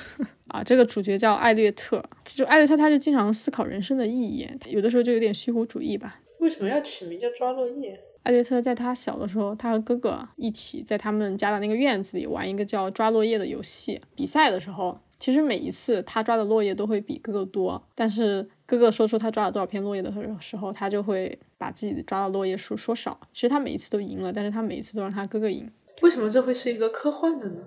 [0.48, 0.62] 啊。
[0.62, 6.20] 这个主角叫艾略特，就艾略特他就经常思考人生的意义，有的时候就有点虚无主义吧。
[6.40, 8.00] 为什么要取名叫抓落叶？
[8.22, 14.00] 艾略特在他小的时候，他和哥哥一起在他们家的那个院子里玩一个叫抓落叶的游戏。
[14.16, 23.18] 比赛的时候，其实每一次他抓的落叶都会比哥哥多，但是哥哥说出他抓了多少片落叶的时候，他就会把自己抓的落叶数说少。
[23.32, 25.70] 其实他每一次都赢了，但是他每一次都让他哥哥赢。
[26.02, 27.62] 为什么这会是一个科幻的呢？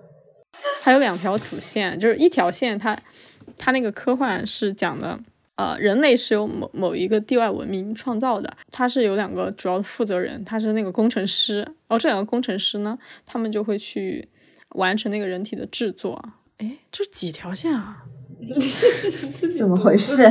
[0.82, 2.98] 它有两条主线，就是一条线，它
[3.58, 5.20] 它那个科幻是讲的，
[5.56, 14.28] 呃，人类是由某某一个地外文明创造的，它是有两个主要的负责人，他是那个工程师，然后这两个工程师呢，他们就会去
[14.76, 16.24] 完成那个人体的制作。
[16.60, 18.06] 哎，这几条线啊？
[19.58, 20.24] 怎么回事？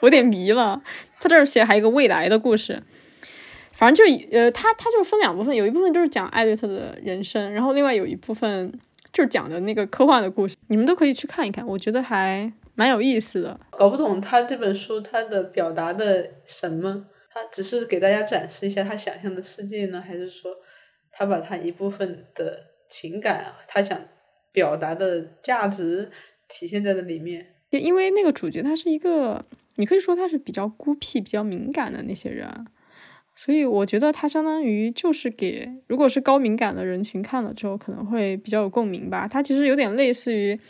[0.00, 0.82] 我有点迷了。
[1.20, 2.82] 他这儿写还有一个未来的故事。
[3.72, 8.72] 反正就呃，他他就分两部分，有一部分就是讲艾略特的人生，然后另外有一部分
[9.12, 13.58] 就是讲的那个科幻的故事，你们都可以去看一看，我觉得还蛮有意思的。
[13.72, 20.54] 搞不懂他这本书他的表达的什么，他只是给大家展示一下他想象的世界呢，还是说
[21.10, 23.98] 他把他一部分的情感，他想
[24.52, 26.10] 表达的价值
[26.46, 27.54] 体现在了里面？
[27.70, 29.44] 因为那个主角他是一个，
[29.76, 32.66] 你可以说他是比较孤僻、比较敏感的那些人。
[33.34, 39.26] 所以我觉得他相当于就是给，如果是高敏感的人群看了之后，可能会比较有共鸣吧。
[39.26, 40.60] 他其实有点类似于，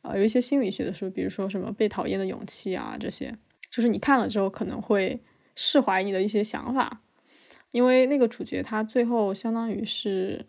[0.00, 3.36] 呃，有一些心理学的书，比如说什么《被讨厌的勇气》啊，这些，
[3.70, 5.20] 就是你看了之后可能会
[5.54, 7.02] 释怀你的一些想法。
[7.72, 10.46] 因为那个主角他最后相当于是，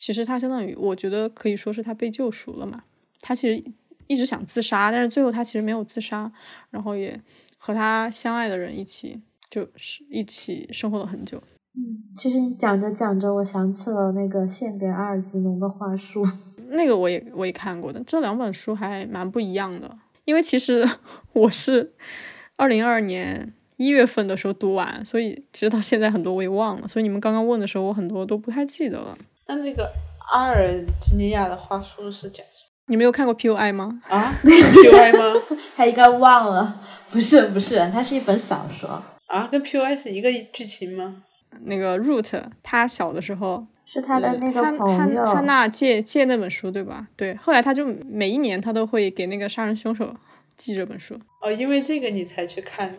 [0.00, 2.82] 其实他相当于，我觉得可以说是他被救赎了嘛。
[3.20, 3.62] 他其实
[4.08, 6.32] 一直想自杀，但是最后他其实没有自杀，
[6.70, 7.20] 然后也
[7.56, 9.20] 和他相爱的人一起。
[9.50, 11.42] 就是一起生活了很久。
[11.74, 16.22] 嗯，其实你讲着讲着，我想起了那个献给阿尔吉农的花束。
[16.70, 19.98] 那个我也我也看过的，这两本书还蛮不一样的。
[20.24, 20.88] 因为其实
[21.34, 21.92] 我是
[22.54, 26.86] 二零二二年一月份的时候读完，所以其实到现在很多我也忘了。
[26.86, 29.18] 所以你们刚刚问的时候，我很多都不太记得了。
[29.50, 29.90] 那那个
[30.32, 30.64] 阿尔
[31.00, 32.70] 及利亚的话术是讲什么？
[32.86, 34.00] 你没有看过 P.U.I 吗？
[34.08, 35.34] 啊， P.U.I 吗？
[35.76, 36.80] 他应该忘了。
[37.10, 39.02] 不是不是，它是一本小说。
[39.26, 41.22] 啊，跟 P.U.I 是一个剧情吗？
[41.62, 47.08] 那个 Root，他小的时候是他的那个朋友，他那借借那本书对吧？
[47.16, 50.14] 对，后来他就每一年他都会给那个杀人凶手
[50.56, 51.18] 寄这本书。
[51.42, 52.98] 哦，因为这个你才去看的？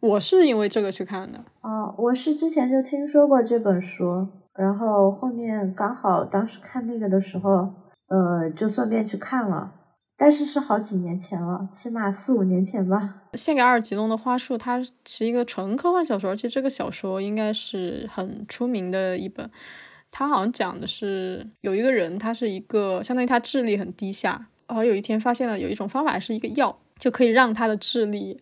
[0.00, 1.38] 我是因为这个去看的。
[1.60, 4.26] 哦，我是之前就听说过这本书，
[4.60, 7.72] 然后后面刚好当时看那个的时候，
[8.08, 9.72] 呃，就顺便去看了。
[10.18, 13.22] 但是是好几年前了，起码四五年前吧。
[13.32, 19.50] 献给阿尔吉诺的花束，它是一个纯科幻小说，而且这个小说应该是很出名的一本。
[20.10, 28.38] 它好像讲的是有一个人，他是一个相当于他智力很低下，然后有一天发现了有一种方法是一个药，就可以让他的智力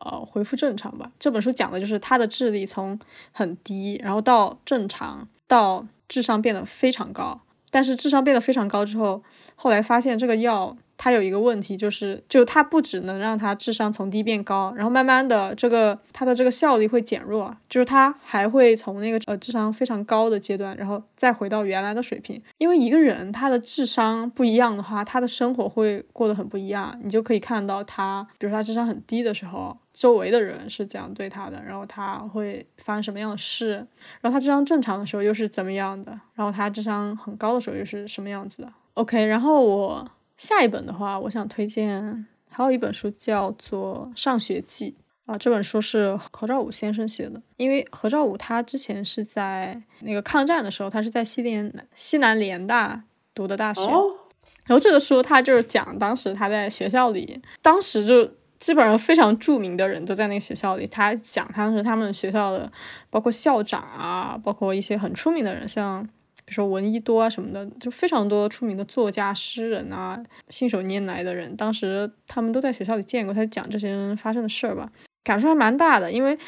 [0.00, 1.10] 呃恢复正常吧。
[1.18, 2.98] 这本书讲的就是他的智力从
[3.32, 7.40] 很低，然后到正常，到智商变得非常高。
[7.70, 9.22] 但是智商变得非常高之后，
[9.54, 10.76] 后来发现这个药。
[10.98, 22.42] 他有一个问题，就是就他不只能让他智商从低变高，然后慢慢的这个他的这个效率会减弱，就是他还会从那个呃智商非常高的阶段，然后再回到原来的水平。
[22.58, 26.98] 因为一个人他的智商不一样的话，他的生活会过得很不一样。
[27.02, 33.86] 你就可以看到他，比如他智商很低的时候，周围的人是怎样对他的，然后他会发生什么样的事，
[34.20, 38.72] 然后他智商正常的时候又是怎么样的，然后他智商很高的时候又是什么样子的。
[38.94, 40.10] OK，然后我。
[40.38, 44.96] 下一本的话，我想推荐还有一本书叫做《上学记》
[45.32, 47.42] 啊，这本书是何兆武先生写的。
[47.56, 53.02] 因为何兆武他之前是在那个抗战的时候，他是在西联西南联大
[53.34, 53.82] 读的大学。
[53.82, 60.86] 然后这个书他就是讲当时他在学校里，当时就基本上非常著名的人都在那个学校里。
[60.86, 62.70] 他讲当时他们学校的，
[63.10, 66.08] 包括校长啊，包括一些很出名的人，像。
[66.48, 73.34] 比如说闻一多啊什么的，就非常多出名的作家、诗人啊，信手拈来的人，当时他们都在学校里见过。
[73.34, 74.90] 他讲这些人发生的事儿吧，
[75.22, 76.10] 感触还蛮大的。
[76.10, 76.38] 因为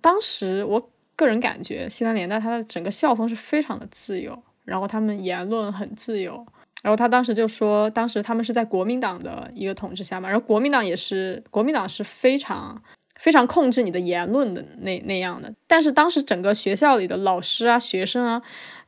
[0.00, 6.46] 当时我个人感觉西南联大它的整个校风是非常的自由，然后他们言论很自由。
[6.82, 12.80] 然后他当时就说，当时他们是在国民党的一个统治下嘛，然后国民党也是国民党是非常
[13.20, 15.54] 非常控制你的言论的那那样的。
[15.68, 18.42] 但是当时整个学校里的老师啊、学生啊。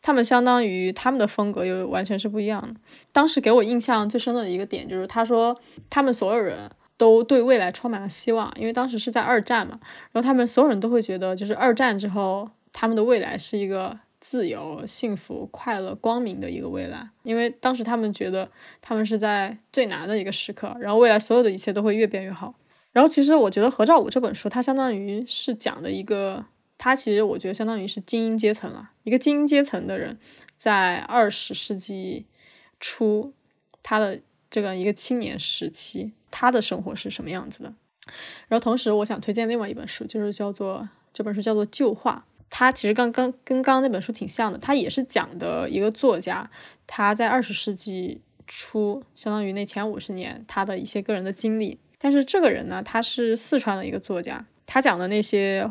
[0.04, 2.80] 他们相当于他们的风格又完全是不一样的。
[3.12, 5.56] 当时给我印象最深的一个点就是，他说
[5.88, 9.78] 他们所有人都对未来充满了希望，因为当时是在二战嘛。
[10.10, 17.10] 然后他们所有人都会觉得，就是二战之后他们的未来是一个自由、幸福、快乐、光明的一个未来。
[17.22, 18.50] 因为当时他们觉得
[18.80, 22.52] 他们是在最难的一个时刻，然后未来所有的一切都会越变越好。
[22.92, 26.46] 然后其实我觉得何兆武这本书，它相当于是讲的一个。
[26.78, 30.18] 他其实我觉得相当于是精英阶层了，一个精英阶层的人，
[30.58, 32.26] 在二十世纪
[32.80, 33.32] 初，
[33.84, 34.20] 他的
[34.50, 37.72] 这个一个青年时期，他的生活是什么样子的？
[38.48, 46.50] 然后同时，我想推荐另外一本书，就是叫做这本书叫做《旧话》，它其实刚刚跟刚刚那本书挺像的，它也是讲的一个作家，
[46.88, 51.78] 他在二十世纪初，相当于那前五十年，他的一些个人的经历。
[52.02, 55.70] 但是这个人呢，他是四川的一个作家，他讲的那些。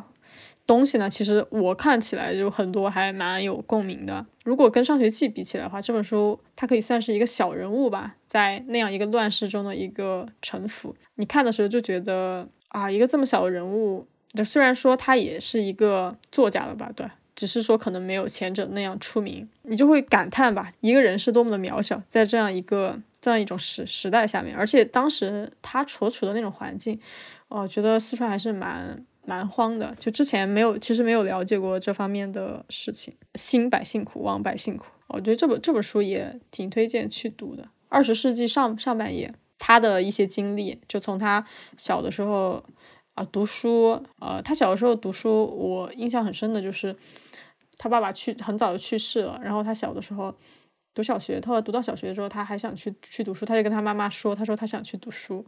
[0.68, 4.26] 东西呢，其实我看起来就很多还蛮有共鸣的。
[4.46, 10.96] 如果跟上学记比起来的话，这本书它可以算是一个小人物吧，在那样一个乱世中的一个沉浮。
[11.16, 17.06] 你看的时候就觉得啊，一个这么小的人物，就虽然说他也是一个作家了吧，对，
[17.36, 27.00] 只是说可能没有前者那样出名，你就会感叹吧，一个人是多么的渺小，在这样一个这样一种时时代下面，而且当时他所处的那种环境，
[27.48, 29.06] 我觉得四川还是蛮。
[29.24, 33.14] 蛮荒的，就之前没有，其实没有了解过这方面的事情。
[33.36, 34.88] 兴百姓苦，亡百姓苦。
[35.10, 37.70] 我觉得这本这本书也挺推荐去读的。
[37.88, 41.46] 二十世纪上上半叶，他的一些经历，就从他
[41.78, 42.66] 小的时候
[43.16, 46.96] 啊读书，呃，他小的时候读书，我印象很深的就是
[47.78, 50.34] 他爸爸去很早就去世了，然后他小的时候
[50.94, 55.46] 读小学，后来读到小学之后，他还想去去读书，他就跟他妈妈说，他说他想去读书。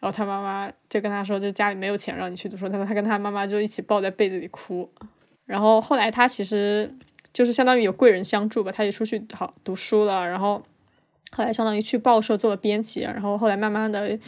[0.00, 2.68] 然后他妈妈就跟他说，就家里没有钱让你去读书。
[2.68, 4.90] 他说他跟他妈妈就一起抱在被子里哭。
[5.46, 6.94] 然后后来他其实
[7.32, 10.28] 就是相当于有贵人相助吧，他也出去好读书了。
[10.28, 10.62] 然后
[11.34, 14.18] 后来相当于去报社做了编辑，然后后来慢慢的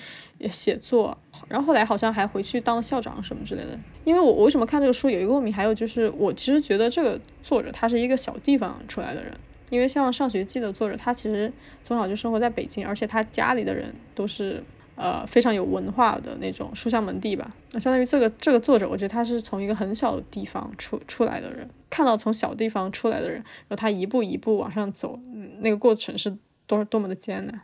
[0.51, 1.17] 写作。
[1.49, 3.79] 然后后来好像还回去当校长什么之类的。
[4.05, 9.33] 因为我我为什么看这个书有一个共鸣，还有就是我其实觉得这个作者他是一个小地方出来的人。
[9.71, 11.53] 因为像《上学记》的作者，他其实
[11.83, 14.63] 从小就生活在北京，而且他家里的人都是。
[14.99, 17.55] 呃，非常有文化的那种书香门第吧。
[17.73, 25.21] 那相当于这个这个作者，我觉得他是从一个很小的地方出出来的人，看到从小地方出来的人，然后他一步一步往上走，
[25.59, 26.35] 那个过程是
[26.67, 27.61] 多多么的艰难。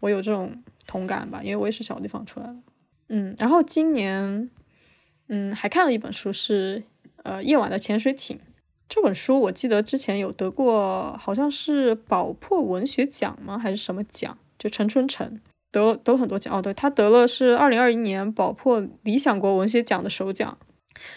[0.00, 2.56] 我有这种同感吧，因为我也是小地方出来的。
[3.08, 4.50] 嗯，然后今年，
[5.28, 6.82] 嗯，还看了一本书是
[7.24, 8.36] 呃《夜晚的潜水艇》
[8.88, 13.58] 这本书，我记得之前有得过，好像是宝珀文学奖吗？
[13.58, 14.38] 还是什么奖？
[14.58, 15.40] 就陈春成。
[15.70, 20.56] 得得很多奖哦，对他得了是二零二一年宝珀理想国文学奖的首奖。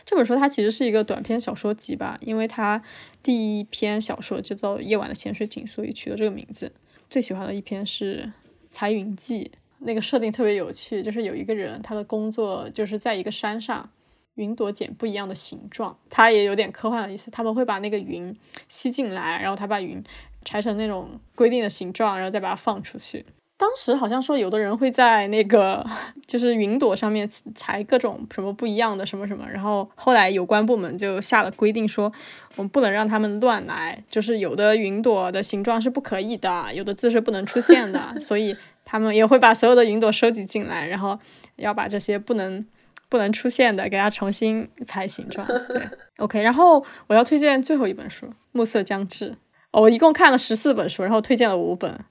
[0.05, 2.81] 这本书它其实是一个短篇小说集吧，因为它
[3.23, 6.71] 第一篇小说就叫《夜晚的潜水艇》，所以取了这个名字。
[7.09, 8.23] 最喜欢的一篇是
[8.69, 13.89] 《彩云记》，那个设定特别有趣，就是有一个人他的工作就是在一个山上，
[14.35, 17.29] 云朵剪不一样的形状，它也有点科幻的意思。
[17.29, 18.35] 他们会把那个云
[18.69, 20.01] 吸进来，然后他把云
[20.45, 23.25] 拆成那种规定的形状，然后再把它放出去。
[23.61, 25.85] 当时好像说，有的人会在那个
[26.25, 32.11] 就是云朵上面裁各种什么不一样的什么什么，然后后来有关部门就下了规定，说
[32.55, 41.19] 我们不能让他们乱来，就是有的云朵的形状是不可以的，有的字是不能出现的， 所以他们也会把所有的云朵收集进来，然后
[41.57, 42.65] 要把这些不能
[43.09, 45.45] 不能出现的给它重新排形状。
[45.45, 45.87] 对，
[46.17, 49.29] OK，然后我要推荐最后一本书《暮色将至》，
[49.69, 52.03] 哦我一共看了十四本书，然后推荐了五本。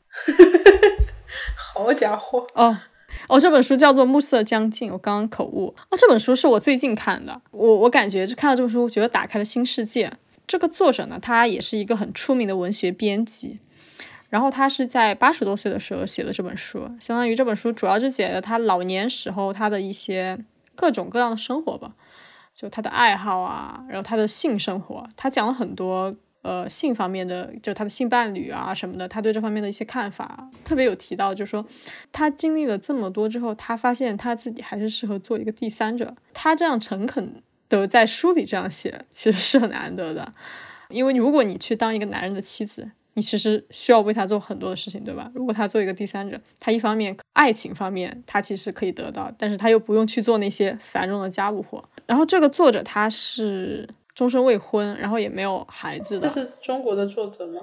[1.56, 2.46] 好家伙！
[2.54, 2.78] 哦
[3.28, 5.74] 哦，这本书叫做《暮色将近》，我刚刚口误。
[5.76, 10.12] 啊，这本书是我最近看的，我我感觉就看到这本书，我觉得打开了新世界。
[10.46, 13.58] 这个作者呢，他也是一个很出名的文学编辑，
[14.28, 20.38] 然后他是在八十多岁的时候写的这本书，相当于这本书主要就写了他老年时候他的一些
[20.74, 21.94] 各种各样的生活吧，
[22.54, 26.14] 就他的爱好啊，然后他的性生活，他讲了很多。
[26.42, 31.66] 呃，性方面的，就是他的性伴侣啊什么的，他对这方面的一些看法特别有提到，就是说
[32.10, 36.16] 他经历了这么多之后，他发现他自己还是适合做一个第三者。
[36.32, 40.32] 他这样诚恳的在书里这样写，其实是很难得的。
[40.88, 45.30] 因为如果你去当一个男人的妻子，你其实需要为他做很多的事情，对吧？
[45.34, 51.84] 如果他做一个第三者，他一方面爱情方面他其实可以得到，但是他又不用去做那些繁重的家务活。
[52.06, 53.86] 然后这个作者他是。
[54.20, 56.28] 终身未婚，然后也没有孩子的。
[56.28, 57.58] 这是中国的作者吗？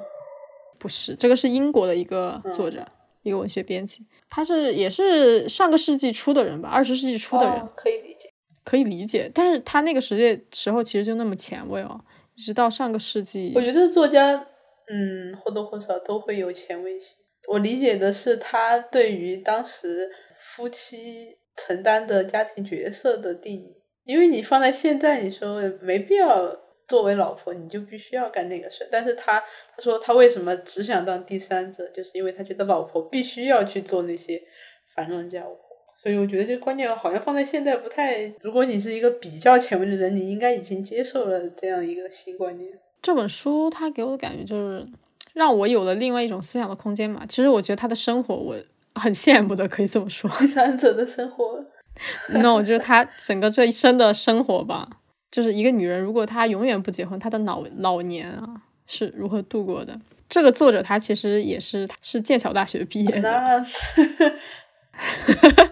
[0.80, 2.84] 不是，这个是英国的一个作者，
[3.22, 4.04] 一个文学编辑。
[4.28, 8.34] 他是也是上个世纪初的人吧，二十世纪初的人，可以理解，
[8.64, 9.30] 可以理解。
[9.32, 12.02] 但是他那个时界时候其实就那么前卫哦，
[12.34, 13.54] 一直到上个世纪。
[13.54, 14.48] 我觉得作家，
[14.90, 17.18] 嗯，或多或少都会有前卫性。
[17.50, 23.77] 我理解的是他对于当时夫妻承担的家庭角色的定义。
[24.08, 26.52] 因为你放在现在，你说没必要
[26.88, 28.88] 作为老婆，你就必须要干那个事。
[28.90, 34.42] 但是他他说他为什么只想当第三者，就是因为他觉得老婆必须要去做那些
[34.88, 35.76] 繁重家务活。
[36.02, 38.34] 所以我觉得这个观念好像放在现在不太。
[38.42, 42.72] 如果你是一个比较前卫的人，你应该已经接受了这样一个新观念。
[43.02, 44.86] 这本书它给我的感觉就是
[45.34, 47.26] 让我有了另外一种思想的空间嘛。
[47.28, 48.56] 其实我觉得他的生活我
[48.96, 50.30] 很羡慕的，可以这么说。
[50.40, 51.66] 第三者的生活，
[52.42, 54.88] no，就是她整个这一生的生活吧。
[55.30, 60.00] 就是一个女人，如果她永远不结婚，她的老老年啊是如何度过的？
[60.30, 63.66] 这个作者他其实也是是剑桥大学毕业的，那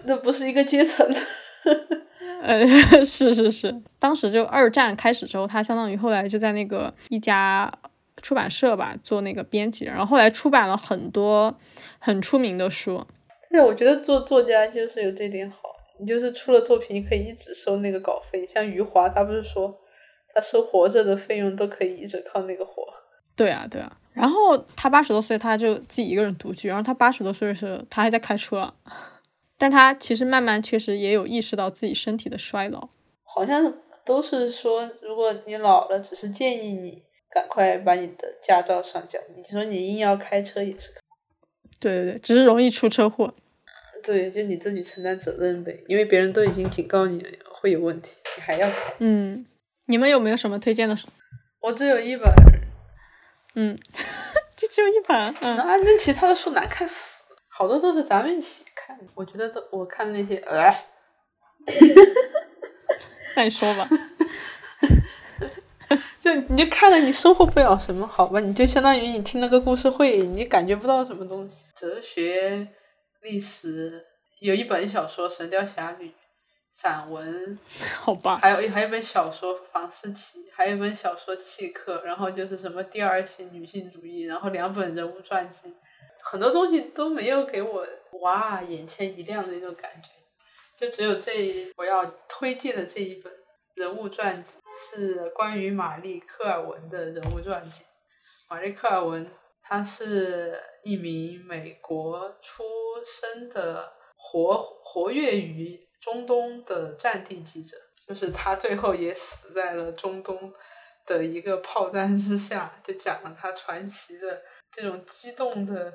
[0.04, 1.06] 那不是一个阶层。
[2.42, 2.66] 呃，
[3.04, 7.70] 是是是，当时就二战开始之后，他相当于后来就在那个一家
[8.22, 11.54] 出版社吧做那个编辑，然后后来出版了很多
[11.98, 13.06] 很出名的书。
[13.50, 18.46] 对，我觉得做作家就是有这点好，你就是出了作品，你可以一直收那个稿费。
[18.46, 19.78] 像余华，他不是说
[20.34, 22.82] 他收活着的费用都可以一直靠那个活。
[23.34, 23.98] 对啊，对啊。
[24.12, 26.68] 然后他八十多岁，他就自己一个人独居。
[26.68, 28.72] 然后他八十多岁的时候，他还在开车，
[29.58, 32.88] 但他其实慢慢确实也有意识到自己身体的衰老。
[33.24, 33.74] 好像
[34.04, 39.18] 都是说，如果你老了，只是建议你赶快把你的驾照上交。
[39.36, 41.00] 你说你硬要开车也是可
[41.78, 43.34] 对对对，只是容易出车祸。
[44.06, 48.76] 对，就你自己承担责任呗，因为别人都已经警告你了会有问题，你还要开。
[49.00, 49.44] 嗯，
[49.86, 51.08] 你们有没有什么推荐的书？
[51.60, 52.32] 我只有一本，
[53.56, 53.76] 嗯，
[54.56, 55.34] 就只有一本。
[55.40, 58.96] 嗯，那那其他的书难看死，好多都是咱们一起看。
[59.14, 60.72] 我觉得都我看那些，呃，
[63.34, 63.88] 那你说吧。
[66.20, 68.40] 就你就看了，你收获不了什么，好吧？
[68.40, 71.64] 你就相当于你听了个故事会，你感觉不到什么东西。
[71.74, 72.66] 哲学、
[73.26, 74.06] 历史，
[74.38, 76.06] 有一本小说《神雕侠侣》，
[76.72, 77.58] 散文，
[78.00, 78.38] 好吧。
[78.38, 85.74] 还有还有一本小说《房思琪》，还有一本小说《契克》，然后就是什么第二性女性主义，然后两本人物传记，
[86.22, 87.84] 很多东西都没有给我
[88.20, 90.08] 哇眼前一亮的那种感觉，
[90.78, 93.32] 就只有这一我要推荐的这一本。
[93.74, 94.58] 人物传记
[94.90, 97.80] 是关于玛丽·科尔文的人物传记。
[98.48, 99.30] 玛丽·科尔文，
[99.66, 102.64] 他是一名美国出
[103.04, 110.52] 生的活活跃于中东的战地记者，就是他最后也死在了中东
[111.04, 115.92] 的一个炮弹之下，就讲了他传奇的这种激动的、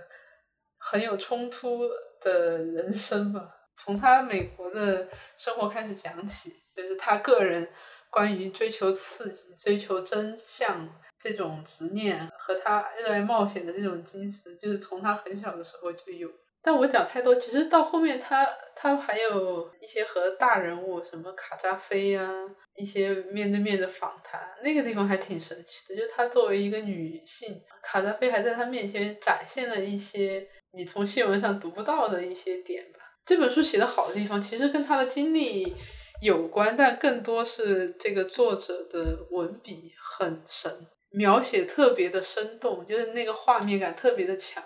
[0.77, 1.87] 很有冲突
[2.19, 3.55] 的人生吧。
[3.77, 5.07] 从他美国的
[5.37, 6.57] 生活开始讲起。
[6.73, 7.69] 就是他个人
[8.09, 10.87] 关于追求刺激、追求真相
[11.21, 16.27] 这种执念，和他热爱冒险的这种精神，就是从他很小的时候就有。
[16.63, 22.27] 但我讲太多，其实到后面他他还有一些和大人物，什么卡扎菲啊，
[22.75, 25.99] 一些面对面的访谈，那个地方还挺神奇的。
[25.99, 32.99] 就她作为一个女性，卡扎菲还在她面前展现了一些你从新闻上读不到的一些点吧。
[33.25, 35.73] 这本书写的好的地方，其实跟她的经历。
[36.21, 40.71] 有关，但更多是这个作者的文笔很神，
[41.11, 44.63] 描写特别的生动，就是那个画面感特别的强。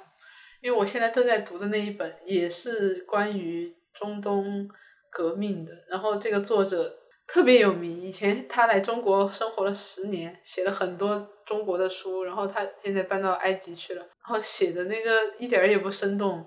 [0.62, 4.68] 因为我现在正在读的那一本也是关于中东
[5.12, 16.46] 革命的，然后这个作者特别有名，以前他来中国生活了十年，写了很多中国的书，然后他现在搬到埃及去了，然后写的那个一点儿也不生动，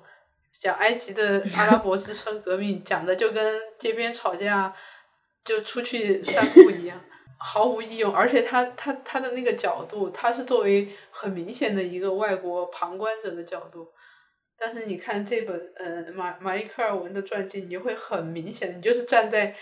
[0.52, 4.74] 讲埃及的阿拉伯之春革命，讲的就跟街边吵架。
[5.44, 7.00] 就出去散步一样，
[7.38, 8.14] 毫无意用。
[8.14, 13.88] 而且他他他的那个角度，他是作为很明显的一个外国旁观者的角度。
[14.58, 19.54] 但是你看这本呃马玛丽克尔文的传记，你就会很明显，你就是站在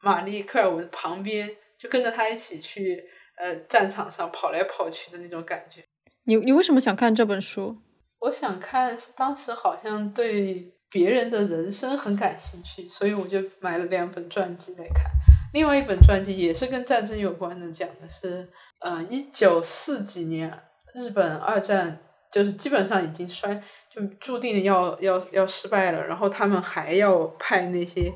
[0.00, 3.04] 玛丽克尔文旁边，就跟着他一起去
[3.36, 5.84] 呃战场上跑来跑去的那种感觉。
[6.24, 7.76] 你你为什么想看这本书？
[8.20, 10.74] 我想看是当时好像对。
[10.92, 15.04] 别人的人生很感兴趣，所以我就买了两本传记来看。
[15.52, 18.48] 另外一本传记也是跟战争有关的，讲的是，
[18.80, 20.52] 呃，一九四几年
[20.94, 21.98] 日本二战
[22.32, 23.62] 就是基本上已经衰，
[23.94, 26.06] 就注定要要要失败了。
[26.06, 28.12] 然后他们还要派那些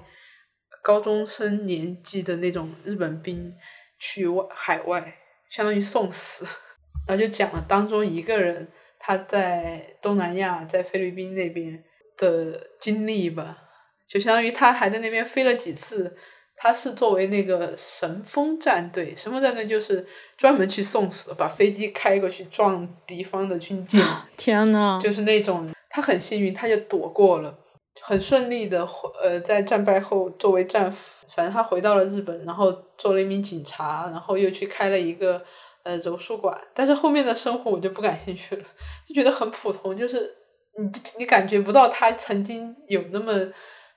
[0.82, 3.52] 高中生年纪的那种日本兵
[3.98, 5.16] 去外海外，
[5.50, 6.46] 相当于送死。
[7.08, 8.68] 然后就讲了当中一个人
[8.98, 11.84] 他在东南亚，在菲律宾那边。
[12.16, 13.58] 的经历吧，
[14.06, 16.16] 就相当于他还在那边飞了几次。
[16.56, 24.02] 他是作为那个神风战队，神风战队就是专门去送死，把飞机开过去撞敌方的军舰。
[24.36, 27.58] 天呐，就是那种他很幸运，他就躲过了，
[28.00, 28.86] 很顺利的
[29.22, 35.42] 呃，在战败后作为战俘，反正他回到了日本，然后做了一名警察，然后又去开了一个
[35.82, 36.58] 呃柔术馆。
[36.72, 38.64] 但是后面的生活我就不感兴趣了，
[39.06, 40.36] 就觉得很普通，就是。
[40.76, 40.90] 你
[41.20, 43.32] 你感觉不到他曾经有那么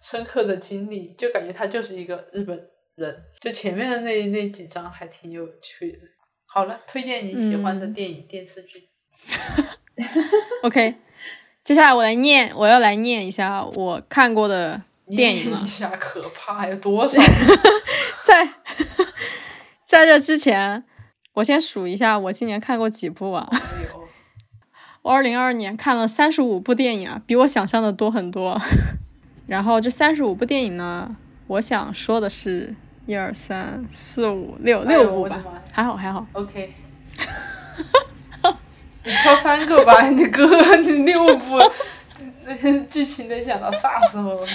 [0.02, 3.24] 深刻的经历，就感觉他就是一个日本人。
[3.42, 6.00] 就前面的那那几章还挺有趣的。
[6.46, 8.90] 好了，推荐你喜欢的电影、电视剧。
[10.64, 10.96] OK，
[11.64, 15.68] 接下来我来念，我要来念一下我看过的电影一。
[15.68, 17.22] 下可怕，有多少？
[18.26, 18.48] 在
[19.88, 20.84] 在这之前，
[21.34, 23.48] 我先数一下我今年看过几部啊。
[23.52, 24.08] 有
[25.04, 28.62] 我二零二二年看了三十五部电影啊，比我想象的多很多。
[29.48, 31.16] 然后这三十五部电影呢，
[31.48, 32.76] 我想说的是
[33.06, 35.42] 一二三四五六六部吧
[35.72, 36.28] 还好还好。
[36.34, 36.74] OK，
[39.04, 40.46] 你挑三个吧，你哥，
[40.76, 41.58] 你六部，
[42.46, 44.46] 那剧情得讲到啥时候？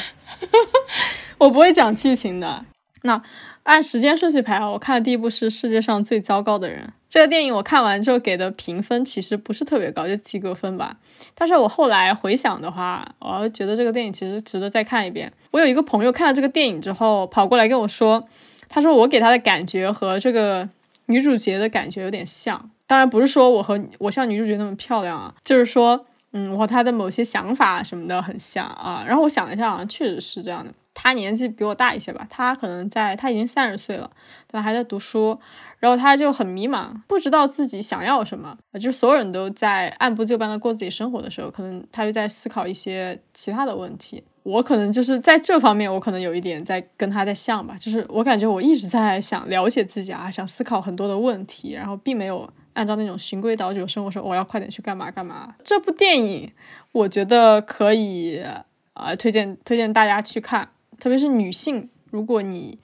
[1.38, 2.64] 我不会讲剧情的。
[3.05, 3.20] 那
[3.64, 6.80] 按时间顺序排啊，我看的第一部是《世界上最糟糕的人》。
[7.08, 10.96] 这个电影我看完之后给的评分其实不是特别高，就及格分吧。
[11.34, 15.32] 但是我后来回想的话，我觉得这个电影其实值得再看一遍。
[15.50, 18.26] 我有一个朋友看了这个电影之后，跑过来跟我说，
[18.68, 20.68] 他说我给他的感觉和这个
[21.06, 22.70] 女主角的感觉有点像。
[22.86, 29.04] 当然不是说我和我像女主角那么漂亮啊，就是说，嗯，我和她的某些想法什么的很像啊。
[29.06, 30.72] 然后我想了一下，好像确实是这样的。
[30.95, 34.11] 他年纪比我大一些吧，他可能在他已经三十岁了，
[34.51, 35.38] 但他还在读书，
[35.78, 38.57] 然后他就很迷茫，不知道自己想要什么。
[38.74, 44.22] 就是所有人都在按部就班的过自己生活的时候，可能他就在思考一些其他的问题。
[44.45, 55.55] 我可能就是在这方面，我可能有一点在跟他在像吧，就是我感觉我一直在想了解自己啊，想思考很多的问题，然后并没有按照那种循规蹈矩的生活说我要快点去干嘛干嘛。
[55.62, 56.53] 这部电影
[56.90, 58.64] 我觉得可以啊、
[58.95, 60.68] 呃推荐推荐大家去看，
[61.03, 62.78] 特别是女性，如果你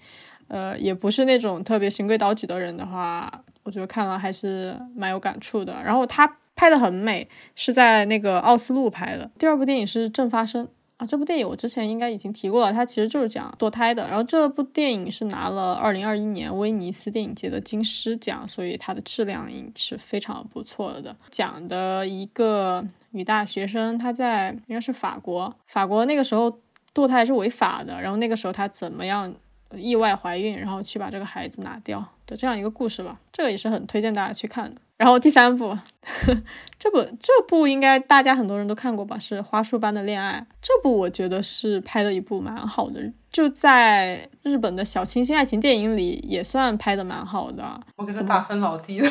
[0.49, 3.31] 呃也不是那种特别循规蹈矩的人的话，
[3.63, 5.81] 我觉得看了还是蛮有感触的。
[5.85, 9.31] 然后他拍的很美，是在那个奥斯陆拍的。
[9.39, 10.67] 第二部电影是《正发生》。
[10.97, 14.05] 啊，这部电影我之前应该已经提过了，它其实就是讲堕胎的。
[14.09, 21.17] 然后这部电影是拿了二零二一年威尼斯电影节的金狮奖，所以它的质量也是非常不错的。
[21.31, 26.59] 讲的一个女大学生，她在应该是法国，法国那个时候
[26.99, 29.33] 堕胎是违法的，然后那个时候她怎么样
[29.73, 33.17] 意外怀孕，然后去把这个孩子拿掉的这样一个故事吧。
[33.33, 34.81] 这个也是很推荐大家去看的。
[34.97, 35.79] 然后第三部，
[36.77, 39.17] 这部这部应该大家很多人都看过吧？
[39.17, 40.45] 是《花束般的恋爱》。
[40.61, 47.81] 这部我觉得是拍的一部蛮好的，就在日本的小清新爱情电影里也算拍的蛮好的。
[47.95, 49.09] 我给他打分老低了，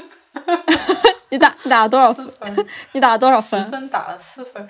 [1.30, 2.30] 你打你打了多少分？
[2.32, 3.70] 分， 你打了多少十分？
[3.70, 4.68] 分打了四分，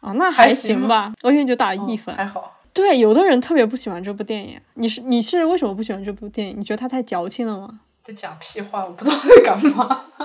[0.00, 1.12] 哦，那还还行行吧。
[1.22, 2.14] 我以为你就打一分。
[2.14, 2.54] 还好。
[2.72, 4.60] 对，有的人特别不喜欢这部电影。
[4.74, 6.58] 你是你是为什么不喜欢这部电影？
[6.58, 7.80] 你觉得它太矫情了吗？
[8.04, 10.04] 在讲屁话，我不知道在干嘛。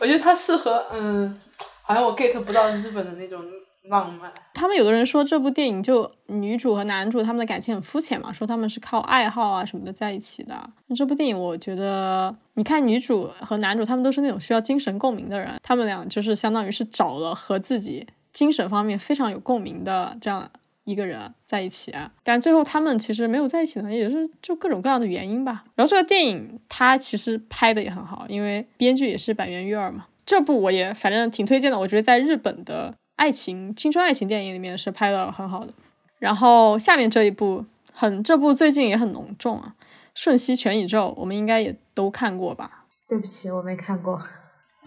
[0.00, 1.40] 我觉得它适合，嗯，
[1.82, 3.42] 好像我 get 不到日本的那种
[3.88, 4.32] 浪漫。
[4.54, 10.54] 他们有的人说这部电影就女主和男主他们的感情很肤浅嘛，说他们是靠爱好啊什么的在一起的。
[10.86, 20.50] 那这部电影我觉得，你看女主和男主他们都是那种需要精神共鸣的人，他们俩就是相当于是找了和自己精神方面非常有共鸣的这样
[20.84, 22.10] 一个人在一起啊。
[22.24, 25.64] 但最后他们其实没有在一起呢，也是就各种各样的原因吧。
[25.74, 30.06] 然后这个电影它其实拍的也很好，因为编剧也是板垣瑞二嘛。
[30.26, 35.74] 这部我也反正挺推荐的，我觉得在日本的爱情青春爱情电影里面是拍的很好的。
[36.18, 39.74] 然后下面这一部很这部最近也很隆重啊，
[40.14, 42.86] 《瞬息全宇宙》我们应该也都看过吧？
[43.08, 44.20] 对不起，我没看过。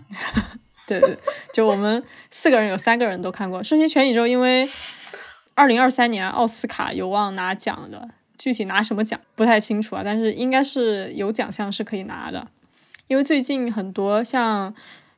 [0.87, 1.17] 对对，
[1.53, 4.67] 就我们四个人有三个人都看过《瞬息全宇宙》，因为
[5.53, 12.47] 二零二三年奥斯卡有望拿奖的，具体拿什么奖不太清楚啊，但是应该是有奖项是可以拿的，
[13.07, 14.73] 因为最近很多像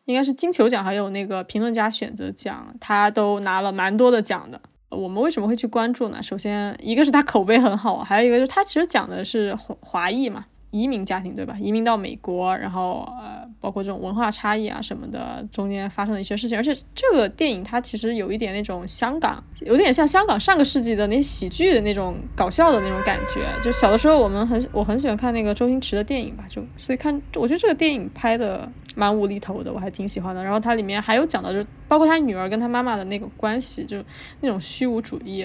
[0.06, 4.60] 应该是金球奖还有那个评论家选择奖，他都拿了蛮多的奖的。
[4.89, 6.22] 我们为什么会去关注呢？
[6.22, 11.56] 首先，一个是他口碑很好，还有一个就是他其实讲的是华华裔嘛，移民家庭对吧？
[11.60, 16.58] 移民到美国，然后呃，包括这种文化差异啊什么的，中间发生的一些事情。
[16.58, 23.46] 而且这个电影它其实有一点那种香港，有点像香港上个世纪的那喜剧的那种搞笑的那种感觉。
[23.64, 30.44] 就小的时候我们很我很喜欢看那个周星驰的电影吧，就所以看我觉得这个电影拍的蛮无厘头的，我还挺喜欢的。
[30.44, 34.04] 然后它里面还有讲到，就包括他女儿跟他妈妈的那个关系，就
[34.42, 35.42] 那种虚无主义、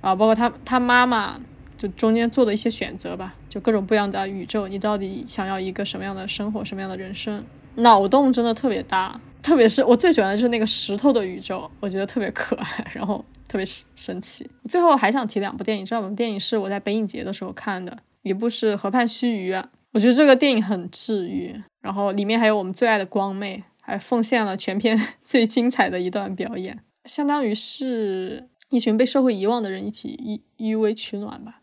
[0.00, 1.40] 然后包括他他妈妈
[1.76, 7.44] 就中间做的一些选择吧，就各种不一样的宇宙，你到底想要一个什么样的生活，什么样的人生？
[7.76, 13.66] 脑洞真的特别大，特别是我最喜欢的就是那个石头的宇宙，我觉得特别可爱， 然后特别
[13.96, 14.48] 神奇。
[14.68, 19.60] 最后还想提两部电影，这两部电影是我在北影节的时候看的，一部是《河畔须臾》，
[19.92, 26.78] 我觉得这个电影很治愈，然后里面还有我们最爱的光妹，还奉献了全片最精彩的一段表演。
[27.04, 31.60] 相当于是一群被社会遗忘的人一起依依偎取暖吧。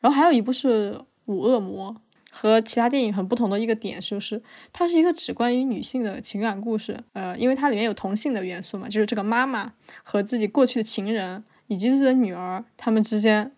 [0.00, 0.92] 然后还有一部是
[1.26, 1.94] 《五恶魔》，
[2.30, 4.42] 和其他电影很不同的一个点就是，
[4.72, 6.98] 它是一个只关于女性的情感故事。
[7.12, 9.72] 呃，因为它里面有同性的元素嘛，就是这个妈妈
[10.02, 13.52] 和自己过去的情人以及自己的女儿他们之间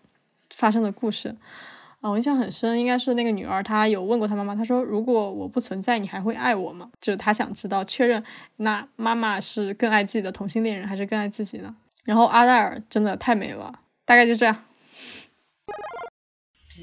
[0.49, 1.35] 发生的故事。
[2.01, 8.21] 啊，我印象很深，应该是那个女儿，她有问过她妈妈，她说：“如果我不存在，你还会爱我吗？”就是她想知道确认，
[8.57, 11.73] 那妈妈是更爱自己的同性恋人，还是更爱自己呢？
[12.03, 14.53] 然后阿黛尔真的太美了，大概就这样。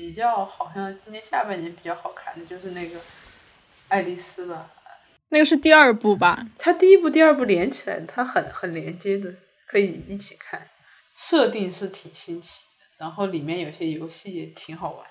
[0.00, 2.98] 比较好像今年下半年比较好看的就是那个
[3.88, 4.70] 爱丽丝吧，
[5.28, 6.46] 那个是第二部吧？
[6.58, 9.34] 它第一部、第二部连起来，它很很连接的，
[9.66, 10.70] 可以一起看。
[11.14, 15.06] 设定是挺新奇的，然后里面有些游戏也挺好玩。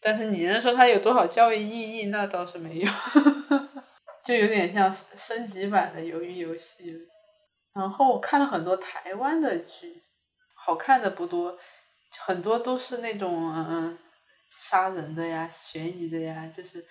[0.00, 2.06] 但是你能说它有多少教育意义？
[2.06, 2.90] 那倒是没有，
[4.26, 6.98] 就有点像升级版的鱿鱼游戏。
[7.72, 10.02] 然后我看了很多台湾的剧，
[10.56, 11.56] 好看的不多，
[12.18, 13.98] 很多都是那种嗯嗯
[14.58, 16.84] 杀人的呀、悬疑的呀，就是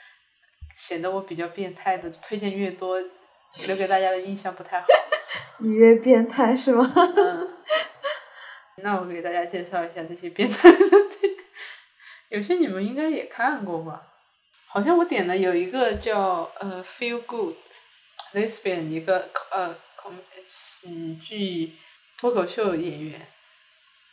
[0.76, 2.09] 显得我比较变态的。
[2.09, 4.88] 推荐越多，留给大家的印象不太好。
[5.59, 6.91] 你越变态是吗？
[6.95, 7.57] 嗯，
[8.78, 10.89] 那我给大家介绍一下这些变态的电
[11.32, 11.38] 影，
[12.30, 14.07] 有些你们应该也看过吧？
[14.68, 17.55] 好像我点了有一个叫呃《Feel Good
[18.34, 19.76] Lesbian》，一个呃
[20.45, 21.74] 喜剧
[22.18, 23.28] 脱口秀演员，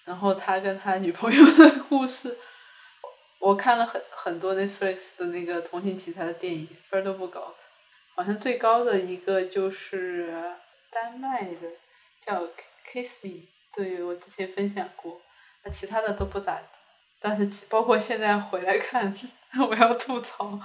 [0.04, 2.36] 然后他跟他女朋友的故事。
[3.40, 7.54] 我看了很很多 Netflix 的那个同性题材的电影，分儿都不高，
[8.16, 10.34] 好像最高的一个就是
[10.90, 11.68] 丹麦的
[12.26, 12.42] 叫
[12.90, 13.30] 《Kiss Me》，
[13.74, 15.20] 对我之前分享过，
[15.64, 16.62] 那其他的都不咋地。
[17.20, 19.12] 但是包括现在回来看，
[19.68, 20.58] 我要吐槽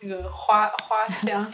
[0.00, 1.50] 那个花花香，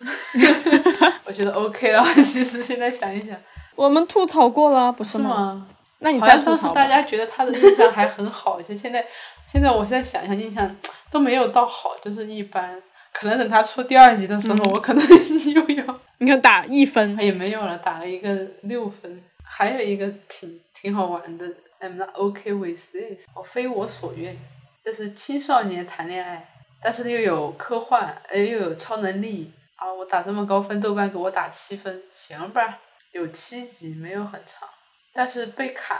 [1.24, 2.02] 我觉得 OK 了。
[2.16, 3.34] 其实现在想一想，
[3.76, 5.08] 我们吐槽过了，不吗？
[5.10, 5.68] 是吗？
[6.04, 6.72] 那你再吐槽。
[6.74, 9.04] 大家觉得他的印象还很好一些，现在
[9.50, 10.76] 现在我现在想一想，印象
[11.10, 12.80] 都没有到好，就是一般。
[13.10, 15.02] 可能等他出第二集的时候，我可能
[15.54, 19.22] 又要你看打一分，也没有了，打了一个六分。
[19.42, 21.46] 还有一个挺挺好玩的
[21.80, 24.36] ，I'm not okay with this，我非我所愿，
[24.84, 26.48] 就是青少年谈恋爱，
[26.82, 29.92] 但是又有科幻，呃又有超能力啊！
[29.92, 32.80] 我打这么高分，豆瓣给我打七分，行吧？
[33.12, 34.68] 有七集，没有很长，
[35.14, 35.98] 但是被砍。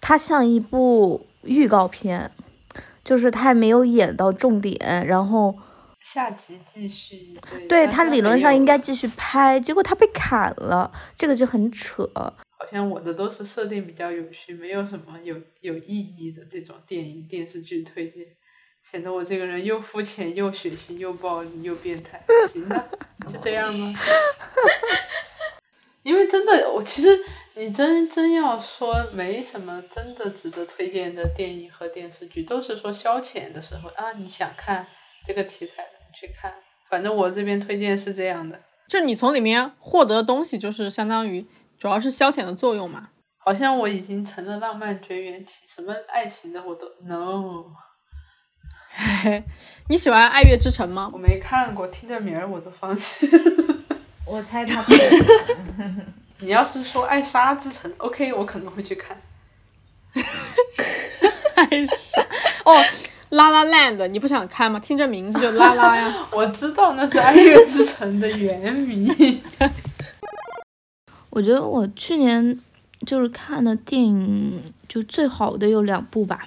[0.00, 2.32] 它像一部预告片，
[3.04, 5.54] 就是它还没有演到重点，然后
[6.00, 7.38] 下集继续。
[7.68, 12.08] 对，它理论上应该继续拍，结果它被砍了，这个就很扯。
[12.14, 18.24] 好像我的都是设定比较有趣，没有什么有有意义的这种电影电视剧推荐，
[18.90, 22.24] 显得我这个人又肤浅又血腥又暴力又变态。
[22.48, 22.88] 行的，
[23.28, 24.00] 就这样吧。
[26.02, 27.20] 因为真的，我其实
[27.58, 34.86] 你真真要说没什么真的值得推荐的电影和电视剧，都是说消遣的时候啊，你想看
[35.24, 36.52] 这个题材的你去看。
[36.90, 38.60] 反正我这边推荐是这样的。
[38.86, 41.46] 就你从里面获得的东西，就是相当于
[41.78, 43.00] 主要是消遣的作用嘛。
[43.38, 47.64] 好像我已经成了浪漫绝缘体，什么爱情的我都 no，
[49.88, 51.16] 你喜欢《爱乐之城》吗我？
[51.16, 53.26] 没看过，听着名儿我都放弃。
[54.28, 54.98] 我猜他不会
[56.40, 59.20] 你要是说《爱莎之城》，OK，我可能会去看。
[61.56, 62.20] 艾莎
[62.64, 62.74] 哦，
[63.30, 64.78] 《拉拉 land》你不想看吗？
[64.78, 66.14] 听这名字就拉拉呀。
[66.30, 69.42] 我知道那是《爱乐之城》的原名。
[71.30, 72.58] 我觉得我去年
[73.06, 76.46] 就是看的电影，就最好的有两部吧，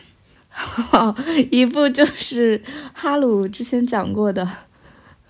[1.52, 2.62] 一部就是
[2.94, 4.44] 哈鲁之前讲过的《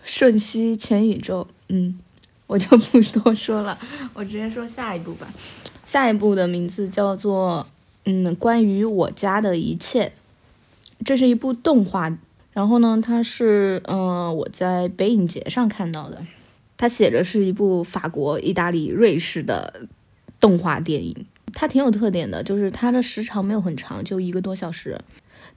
[0.03, 1.99] 瞬息全宇宙》，嗯，
[2.49, 3.77] 我就不多说了，
[4.15, 5.27] 我直接说下一部吧。
[5.85, 7.67] 下一部的名字叫做
[8.05, 10.13] 嗯，关于我家的一切，
[11.05, 12.11] 这是一部动画，
[12.51, 16.25] 然后呢，它是嗯、我在北影节上看到的。
[16.75, 19.87] 它写着是一部法国、意大利、瑞士的
[20.39, 24.99] 动画电影，它挺有特点的，就是它的时长没有很长，就一个多小时，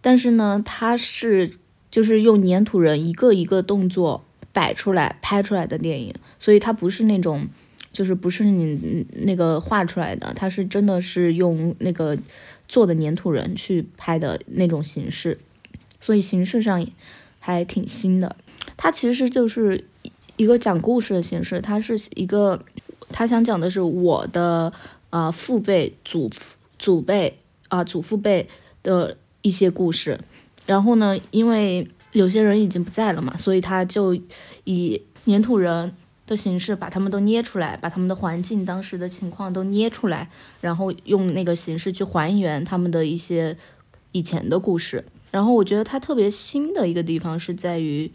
[0.02, 1.52] 但是呢，它是
[1.90, 7.46] 就是用粘土人一个一个动作摆出来拍出来的电影，所以它不是那种
[7.92, 12.18] 就是不是你那个画出来的，它是真的是用那个
[12.66, 15.38] 做的粘土人去拍的那种形式，
[16.00, 16.84] 所以形式上
[17.38, 18.34] 还挺新的。
[18.76, 19.84] 它其实就是
[20.36, 22.64] 一个讲故事的形式，它是一个，
[23.10, 24.72] 他想讲的是我的
[25.10, 27.38] 呃父辈、祖父祖辈
[27.68, 28.48] 啊、祖父辈
[28.82, 30.18] 的一些故事。
[30.66, 34.18] 然后呢，因为有些人已经不在了嘛，所以他就
[34.64, 35.94] 以粘土人
[36.32, 40.28] 的形式把他们都捏出来，把他们的环境当时的情况都捏出来，
[40.62, 43.56] 然后用那个形式去还原他们的一些
[44.12, 45.04] 以前的故事。
[45.30, 48.10] 然后我觉得它特别新的一个地方是在于，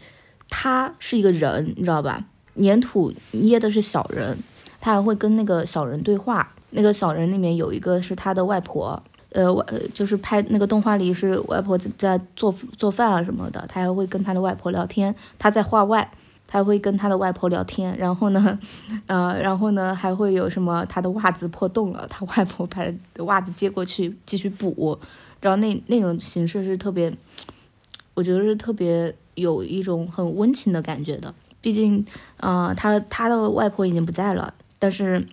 [0.50, 2.24] 他是一个人，你知道吧？
[2.56, 4.36] 粘土捏的是小人，
[4.80, 6.52] 他还会跟那个小人对话。
[6.70, 9.64] 那个小人里面有一个是他的外婆，呃，外
[9.94, 15.14] 就是拍那个动画里是外婆在做做饭啊什么的，他还会跟他的外婆聊天。
[15.38, 16.10] 他在画外，
[16.48, 17.96] 他会跟他的外婆聊天。
[17.96, 18.58] 然后呢，
[19.06, 22.82] 呃， 然后呢还会有什么他的袜子破洞了，他外婆把
[23.24, 24.98] 袜子接过去继续补。
[25.40, 27.16] 然后那那种形式是特别，
[28.14, 31.32] 我觉得是特别有一种很温情的感觉的。
[31.60, 32.04] 毕竟，
[32.38, 35.24] 呃，他他的外婆已经不在了，但是。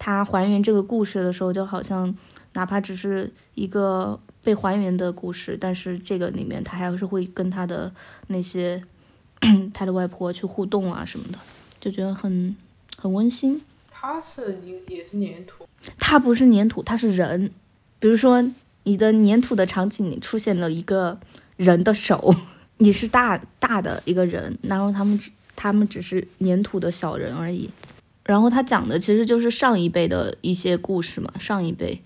[0.00, 2.16] 他还原这个故事的时候，就好像
[2.52, 7.92] 哪怕只是一个被还原的故事，但是这个里面他还是会跟他的
[8.28, 8.80] 那些
[9.72, 11.38] 他的外婆去互动啊什么的，
[11.80, 12.56] 就觉得很
[12.96, 13.60] 很温馨。
[13.90, 15.66] 他是也也是粘土，
[15.98, 17.50] 他不是粘土，他是人。
[17.98, 18.42] 比如说
[18.84, 21.18] 你的粘土的场景里出现了一个
[21.56, 22.34] 人的手，
[22.78, 27.68] 你是大大的一个人，然后他们只他们只是粘土的小人而已。
[28.24, 32.00] 然后他讲的其实就是上一辈的一些故事嘛，上一辈。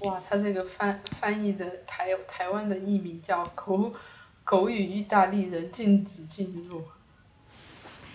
[0.00, 3.90] 哇，他这个翻翻译的台台湾的译名叫“狗
[4.44, 6.82] 狗与意大利人禁止进入”。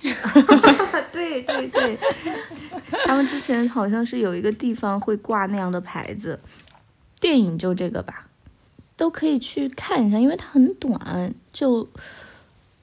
[1.11, 1.97] 对对对，
[3.05, 6.39] 他们之前好像是有一个地方会挂那样的牌子，
[7.19, 8.27] 电影就这个吧，
[8.95, 11.89] 都可以去看一下，因为它很短，就。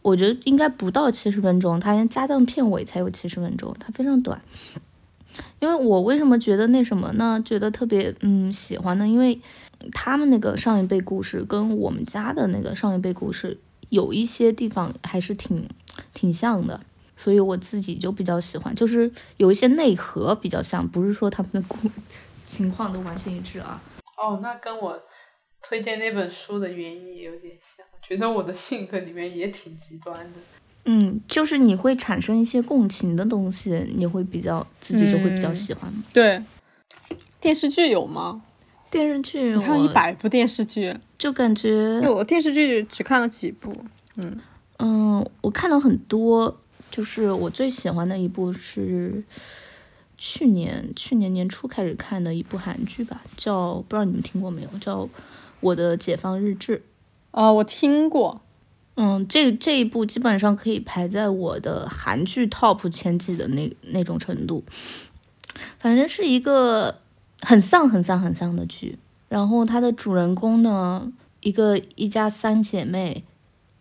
[0.03, 4.41] 我觉得应该不到七十分钟，它连加上片尾才有七十分钟，它非常短。
[5.59, 7.43] 因为我为什么觉得那什么呢？
[7.45, 9.09] 觉得特别嗯喜欢呢？
[9.09, 9.41] 因为
[9.93, 13.59] 他们那个上一辈故事跟我们家的那个上一辈故事
[13.91, 15.69] 有一些地方还是挺
[16.13, 16.81] 挺像的，
[17.17, 21.91] 所以我自己就比较喜欢，就是有一些内核比较像，不是说他们的故
[22.47, 23.81] 情况都完全一致啊。
[24.17, 25.01] 哦，那跟我
[25.63, 27.85] 推荐那本书的原因也有点像。
[28.03, 30.39] 觉得我的性格里面也挺极端的，
[30.85, 35.93] 嗯，就是你会产生一些共情的东西，你会比较自己就会比较喜欢。
[36.13, 36.41] 对，
[37.41, 38.43] 电视剧有吗？
[38.91, 43.75] 电视剧，你看一百部电视剧，就感觉我电视剧只看了几部。
[44.17, 44.39] 嗯
[44.79, 46.59] 嗯，我看了很多，
[46.91, 49.23] 就是我最喜欢的一部是
[50.19, 55.05] 去年去年年初开始看的一部韩剧吧，叫不知道你们听过没有，叫
[55.61, 56.79] 《我的解放日志》。
[57.33, 58.41] 哦，我听过，
[58.95, 64.65] 嗯，这这一部基本上可以排在我的韩剧 top 前几的那那种程度，
[65.79, 66.99] 反正是一个
[67.41, 68.99] 很丧、很丧、很丧的剧。
[69.29, 73.25] 然后它的主人公呢，一个一家三姐妹，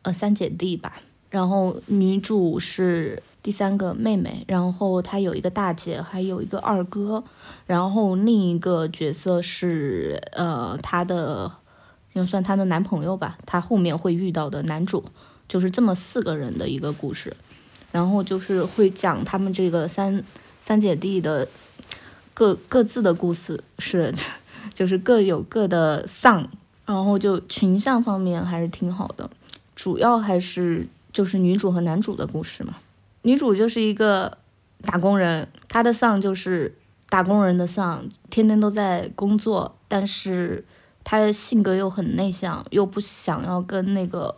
[0.01, 1.01] 呃，三姐弟吧。
[1.29, 7.23] 然后女主是第三个妹妹，然后她有一个大姐，还有一个二哥。
[7.65, 11.51] 然后另一个角色是呃她的。
[12.13, 15.03] 就算她的男朋友吧，她后面会遇到的男主，
[15.49, 17.35] 就是这么四个人的一个故事，
[17.91, 20.23] 然后就是会讲他们这个三
[20.61, 21.45] 三姐弟的
[22.36, 24.13] 各各自的故事，是
[24.75, 26.47] 就是各有各的丧，
[26.86, 29.27] 然后就群像方面还是挺好的，
[29.75, 32.75] 主要还是就是女主和男主的故事嘛。
[33.23, 34.38] 女主就是一个
[34.83, 36.77] 打工人，她的丧就是
[37.09, 40.63] 打工人的丧，天天都在工作，但是。
[41.07, 44.36] 她的性格又很内向，又不想要跟那个，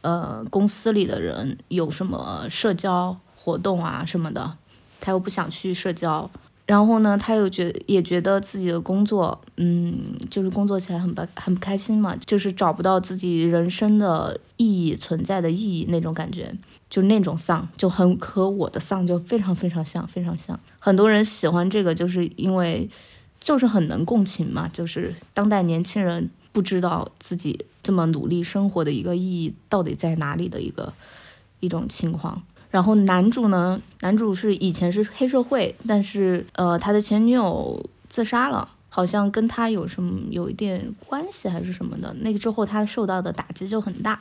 [0.00, 4.56] 呃，公司里的人有什么社交活动啊什么的，
[4.98, 6.30] 她又不想去社交。
[6.66, 9.98] 然后呢，他又觉也觉得自己的工作，嗯，
[10.28, 16.52] 就是工作起来很不很不开心嘛，就是找不到自己人生的意义存在的意义那种感觉，
[16.90, 20.58] 就那种丧，就很和我的丧就非常非常像，非常像。
[20.78, 22.88] 很多人喜欢这个，就是因为。
[23.38, 30.92] 就是很能共情嘛，就是当代年轻人不知道自己这么努力生活的一个意义到底在哪里的一个
[31.60, 32.42] 一种情况。
[32.70, 42.14] 然后男主呢，男主是以前是黑社会，但是呃他的前女友自杀了，好像跟他有什么有一点关系还是什么的。
[42.20, 44.20] 那个之后他受到的打击就很大，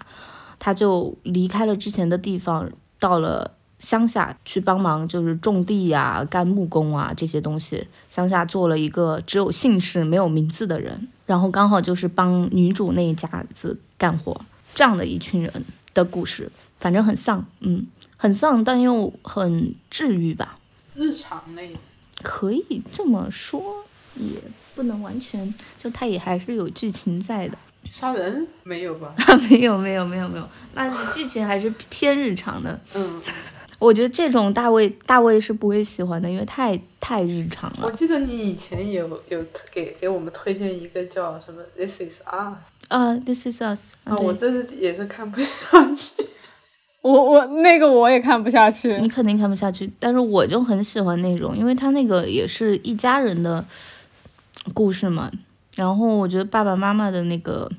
[0.59, 2.69] 他就离开了之前的地方，
[2.99, 3.51] 到了。
[3.77, 7.85] 乡下去帮忙，就是种地呀、干木工啊这些东西。
[8.09, 14.39] 乡下做了一个只有姓氏没有名字的人，然后刚好就是帮女主那一家子干活，
[14.73, 15.51] 这样的一群人
[15.93, 17.85] 的故事，反正很丧，嗯，
[18.17, 20.57] 很丧，但又很治愈吧。
[20.95, 21.75] 日常类，
[22.21, 23.83] 可以这么说，
[24.15, 24.39] 也
[24.73, 27.57] 不能完全，就它也还是有剧情在的。
[27.89, 29.13] 杀人没有吧？
[29.49, 32.79] 没有，没有，没有，没有，那剧情还是偏日常的。
[32.93, 33.21] 嗯。
[33.77, 37.85] 我觉得这种大卫大卫是不会喜欢的，因为太太日常了。
[37.85, 42.23] 我记得你以前有有给给我们推荐一个叫什么《This Is Us》
[42.87, 46.25] 啊，This Is Us 啊，我这是也是看不下去。
[47.05, 53.63] 我我那个我也看不下去，你肯定看不下去，但是我就很喜欢那种，因为他那个也是一家人的
[54.73, 55.31] 故事嘛。
[55.75, 57.71] 然后我觉得爸爸妈妈的那个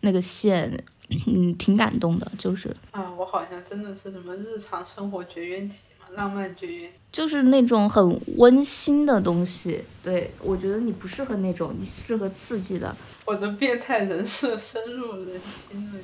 [0.00, 0.82] 那个线，
[1.28, 9.84] 嗯，挺感动的，就是啊，我好像真的是什么日常生活绝缘体嘛，浪漫绝缘，就是那种很温馨的东西。
[10.02, 12.96] 对我觉得你不适合那种，你适合刺激的。
[13.26, 16.00] 我的变态人设深入人心了。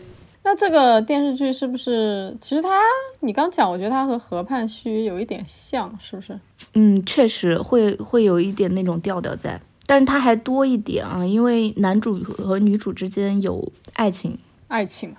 [0.49, 2.35] 那这个电视剧是不是？
[2.41, 2.81] 其实它，
[3.21, 6.41] 你刚讲，我觉得它和《河畔絮约》有一点像，是不是？
[6.73, 14.39] 嗯，确实会会有一点那种调调在，但是它还多一点啊，因为男主和女主之间有爱情，
[14.69, 15.15] 爱情，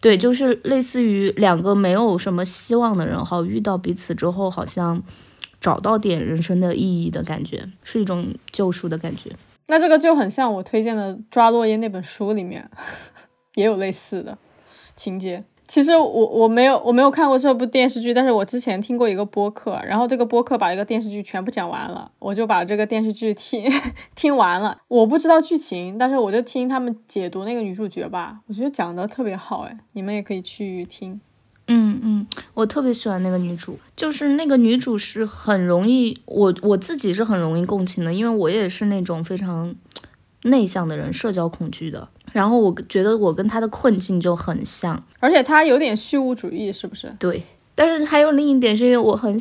[0.00, 5.00] 对，就是类似于两个没有什么希望的人，好遇到彼此之后，好像
[5.60, 9.30] 找到点人生的意义的感觉，是一种救赎的感觉。
[9.68, 12.68] 那这个就很像我推荐的《抓落叶》那本书里面
[13.54, 14.36] 也有类似的。
[14.96, 23.64] 情节其实我我没有我没有看过这部电视剧，但是我之前听过一个播客，然后这个播客把这个电视剧全部讲完了，我就把这个电视剧听
[24.14, 24.76] 听完了。
[24.88, 31.18] 我不知道剧情，但是我就听他们解读那个女主角吧，我觉得讲的特别好，哎，你们也可以去听。
[31.66, 39.74] 嗯嗯，我特别喜欢那个女主，就是那个女主是很容易，我我自己是很容易共情的，因为我也是那种非常
[40.44, 42.08] 内向的人，社交恐惧的。
[42.32, 47.14] 然后我觉得我跟他的困境就很像，而且他有点虚无主义，是不是？
[47.18, 47.42] 对。
[47.74, 49.40] 但是还有另一点是因为我很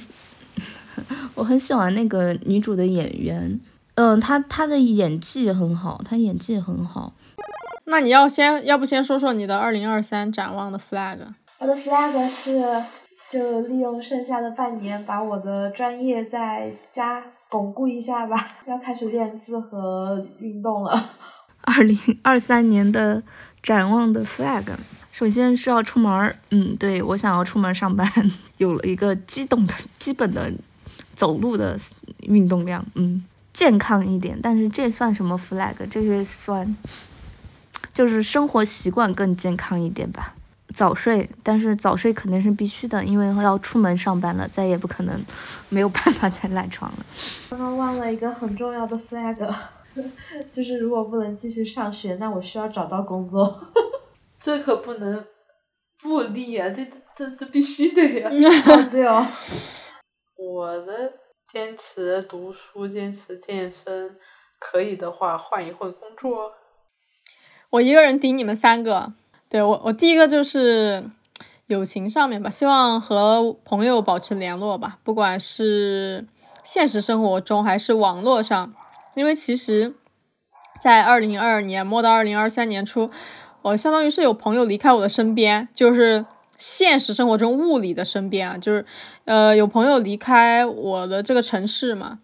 [1.35, 3.59] 我很喜欢那个女主的演员，
[3.95, 7.13] 嗯，她她的演技很好，她演技很好。
[7.85, 11.17] 那你要先要不先说说你的二零二三展望的 flag？
[11.59, 12.83] 我的 flag 是
[13.29, 17.23] 就利用剩下的半年把我的专业再加
[17.53, 21.09] 巩固一下吧， 要开始练字和运动了。
[21.61, 23.21] 二零二三年的
[23.61, 24.63] 展望的 flag，
[25.11, 28.11] 首先是要出门儿，嗯，对我想要出门上班，
[28.57, 30.51] 有了一个激动的基本的
[31.15, 31.77] 走路的
[32.21, 33.23] 运动量，嗯，
[33.53, 35.75] 健康一点，但是这算什么 flag？
[35.91, 36.75] 这个算
[37.93, 40.33] 就是生活习惯更健康一点吧。
[40.73, 45.23] 早睡，但是早睡肯定是必须的，因为要出门上班了，再也不可能
[45.69, 47.05] 没有办法再赖床了。
[47.49, 49.53] 刚刚忘了一个很重要的 flag。
[50.51, 53.59] 就是如果不能继续上学，那我需要找到工作。
[54.41, 55.23] 这可不能
[56.01, 56.67] 不立啊！
[56.71, 56.83] 这
[57.15, 58.29] 这这必须得呀！
[58.89, 59.23] 对哦。
[60.35, 61.13] 我的
[61.47, 64.17] 坚持读书，坚持健身，
[64.57, 66.51] 可以的话换一份工作。
[67.69, 69.13] 我一个人顶你们三个。
[69.53, 71.03] 对我，我第一个就是
[71.67, 76.25] 友情上面吧，希望和朋友保持联络吧，不管是
[76.63, 78.73] 现实生活中还是网络上。
[79.13, 79.93] 因为其实，
[80.81, 83.11] 在二零二二年末到二零二三年初，
[83.61, 86.25] 我相当于是有朋友离开我的身边，就是
[86.57, 88.83] 现实生活中物理的身边啊，就是
[89.25, 92.17] 呃有朋友离开我的这个城市嘛，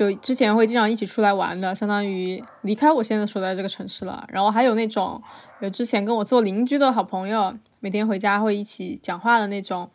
[0.00, 4.26] 就之前会经常一起出来玩的，相当于离开我现在所在这个城市了。
[4.30, 5.22] 然后还有那种
[5.60, 9.90] 有之前跟我做邻居的好朋友，每天回家会一起讲话的那种，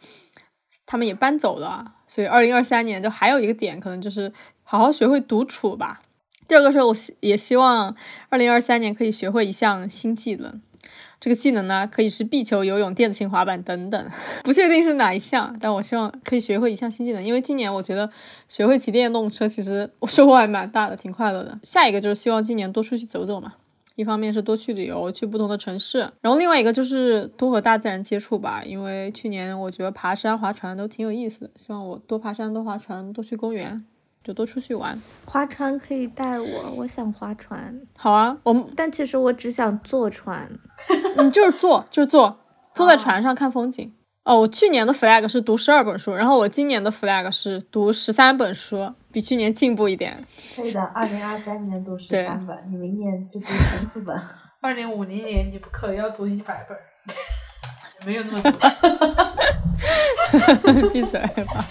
[0.85, 1.95] 他们也搬走了。
[2.05, 4.31] 所以二零二三年就还有一个点，可能就是
[4.61, 6.01] 好好学会独处吧。
[6.47, 7.95] 第二个是我希也希望
[8.29, 10.61] 二零二三年可以学会一项新技能，
[11.25, 14.09] 这个技能呢可以是壁球、游泳、电子琴、滑板等等，
[14.45, 18.07] 不确定是哪一项，但我希望可以学会一项新技能，因为今年我觉得
[18.47, 21.59] 学会骑电动车其实我收获还蛮大的，挺快乐的。
[21.63, 23.53] 下一个就是希望今年多出去走走嘛，
[23.95, 33.83] 一方面是多去旅游，去不同的城市，然后另外一个就是多和大自然接触吧，因为去年我觉得爬山、划船都挺有意思的，希望我多爬山、多划船、多去公园。
[34.25, 37.79] 就多出去玩，划船可以带我，我想划船。
[37.95, 40.49] 好啊，我们但其实我只想坐船，
[41.23, 42.39] 你就是坐，就是坐，
[42.73, 43.93] 坐在船上看风景。
[44.23, 50.25] 哦，我去年的 flag 是读十二本书，然后我今年的 flag 是读十三本书，比去年进步一点。
[50.55, 54.19] 可以的，二零二三年读十三本，你明年就读十四本。
[54.61, 56.75] 二零五零年你不可要读一百本，
[58.03, 58.51] 没有那么多。
[60.89, 61.63] 闭嘴吧。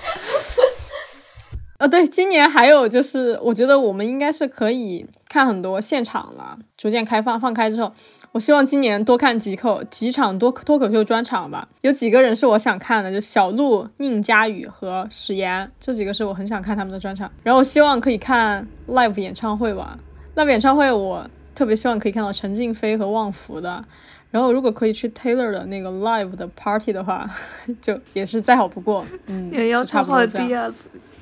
[1.84, 7.92] 啊，对，今年还有就是，我觉得我们应该是可以看很多现场了，逐渐开放放开之后，
[8.32, 11.68] 我希望今年多看几口几场多脱口秀专场吧。
[11.82, 17.30] 有几个人是我想看的，就小鹿、宁佳宇和史岩这几个是我很想看他们的专场。
[17.42, 19.98] 然后希望可以看 live 演唱会吧
[20.36, 23.84] ，live 演唱会我特别希望可以看到陈静飞和旺福的。
[24.30, 27.28] 然后如果可以去 Taylor 的那个 live 的 party 的话，
[27.80, 29.04] 就也是再好不过。
[29.26, 30.48] 嗯，也要就差不多这样。
[30.48, 30.72] 低啊！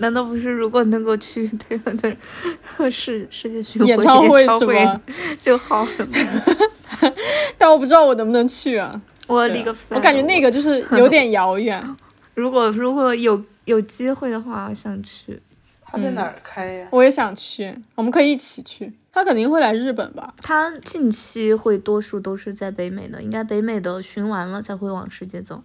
[0.03, 1.97] 难道不是如果能够去 Taylor
[2.77, 5.01] 的世世界巡回演唱会是会吗？
[5.41, 6.19] 就好了吗？
[7.57, 9.01] 但我不知道我能不能去啊。
[9.29, 11.83] 我立个 flag，我感觉那个就是有点遥远。
[12.35, 15.41] 如果如果有有机会的话，我想去。
[15.85, 16.89] 他在哪儿开呀？
[16.91, 18.93] 我也想去，我们可以一起去。
[19.13, 20.33] 他肯定会来日本吧？
[20.43, 25.63] 他近期会多数都是在北美的，应该北美的巡完了才会往世界走。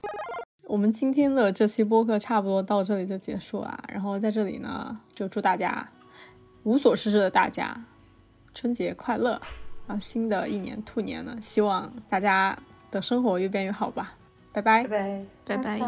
[0.68, 3.82] 我们今天的这期播客差不多到这里就结束了。
[3.88, 5.88] 然后在这里呢，就祝大家
[6.64, 7.74] 无所事事的大家
[8.54, 9.42] 春节快乐
[9.88, 9.98] 啊！
[9.98, 12.58] 新的一年兔年呢，希望大家
[12.92, 14.14] 的生活越变越好吧。
[14.52, 15.26] 拜拜拜。
[15.46, 15.58] 拜。
[15.58, 15.80] 拜拜。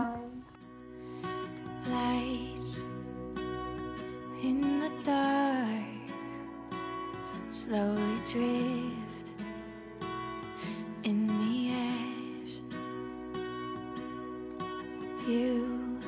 [15.30, 16.00] You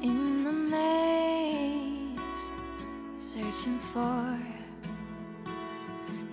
[0.00, 2.16] in the maze,
[3.18, 4.38] searching for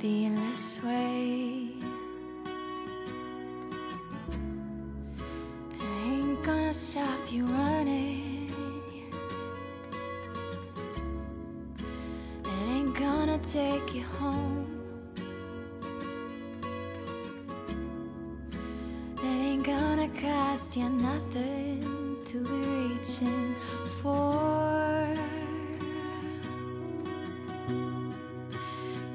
[0.01, 1.73] the endless way.
[5.81, 8.53] I ain't gonna stop you running.
[12.45, 14.78] It ain't gonna take you home.
[20.69, 23.55] Cost you nothing to be reaching
[24.01, 25.07] for.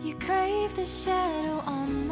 [0.02, 2.03] You crave the shadow on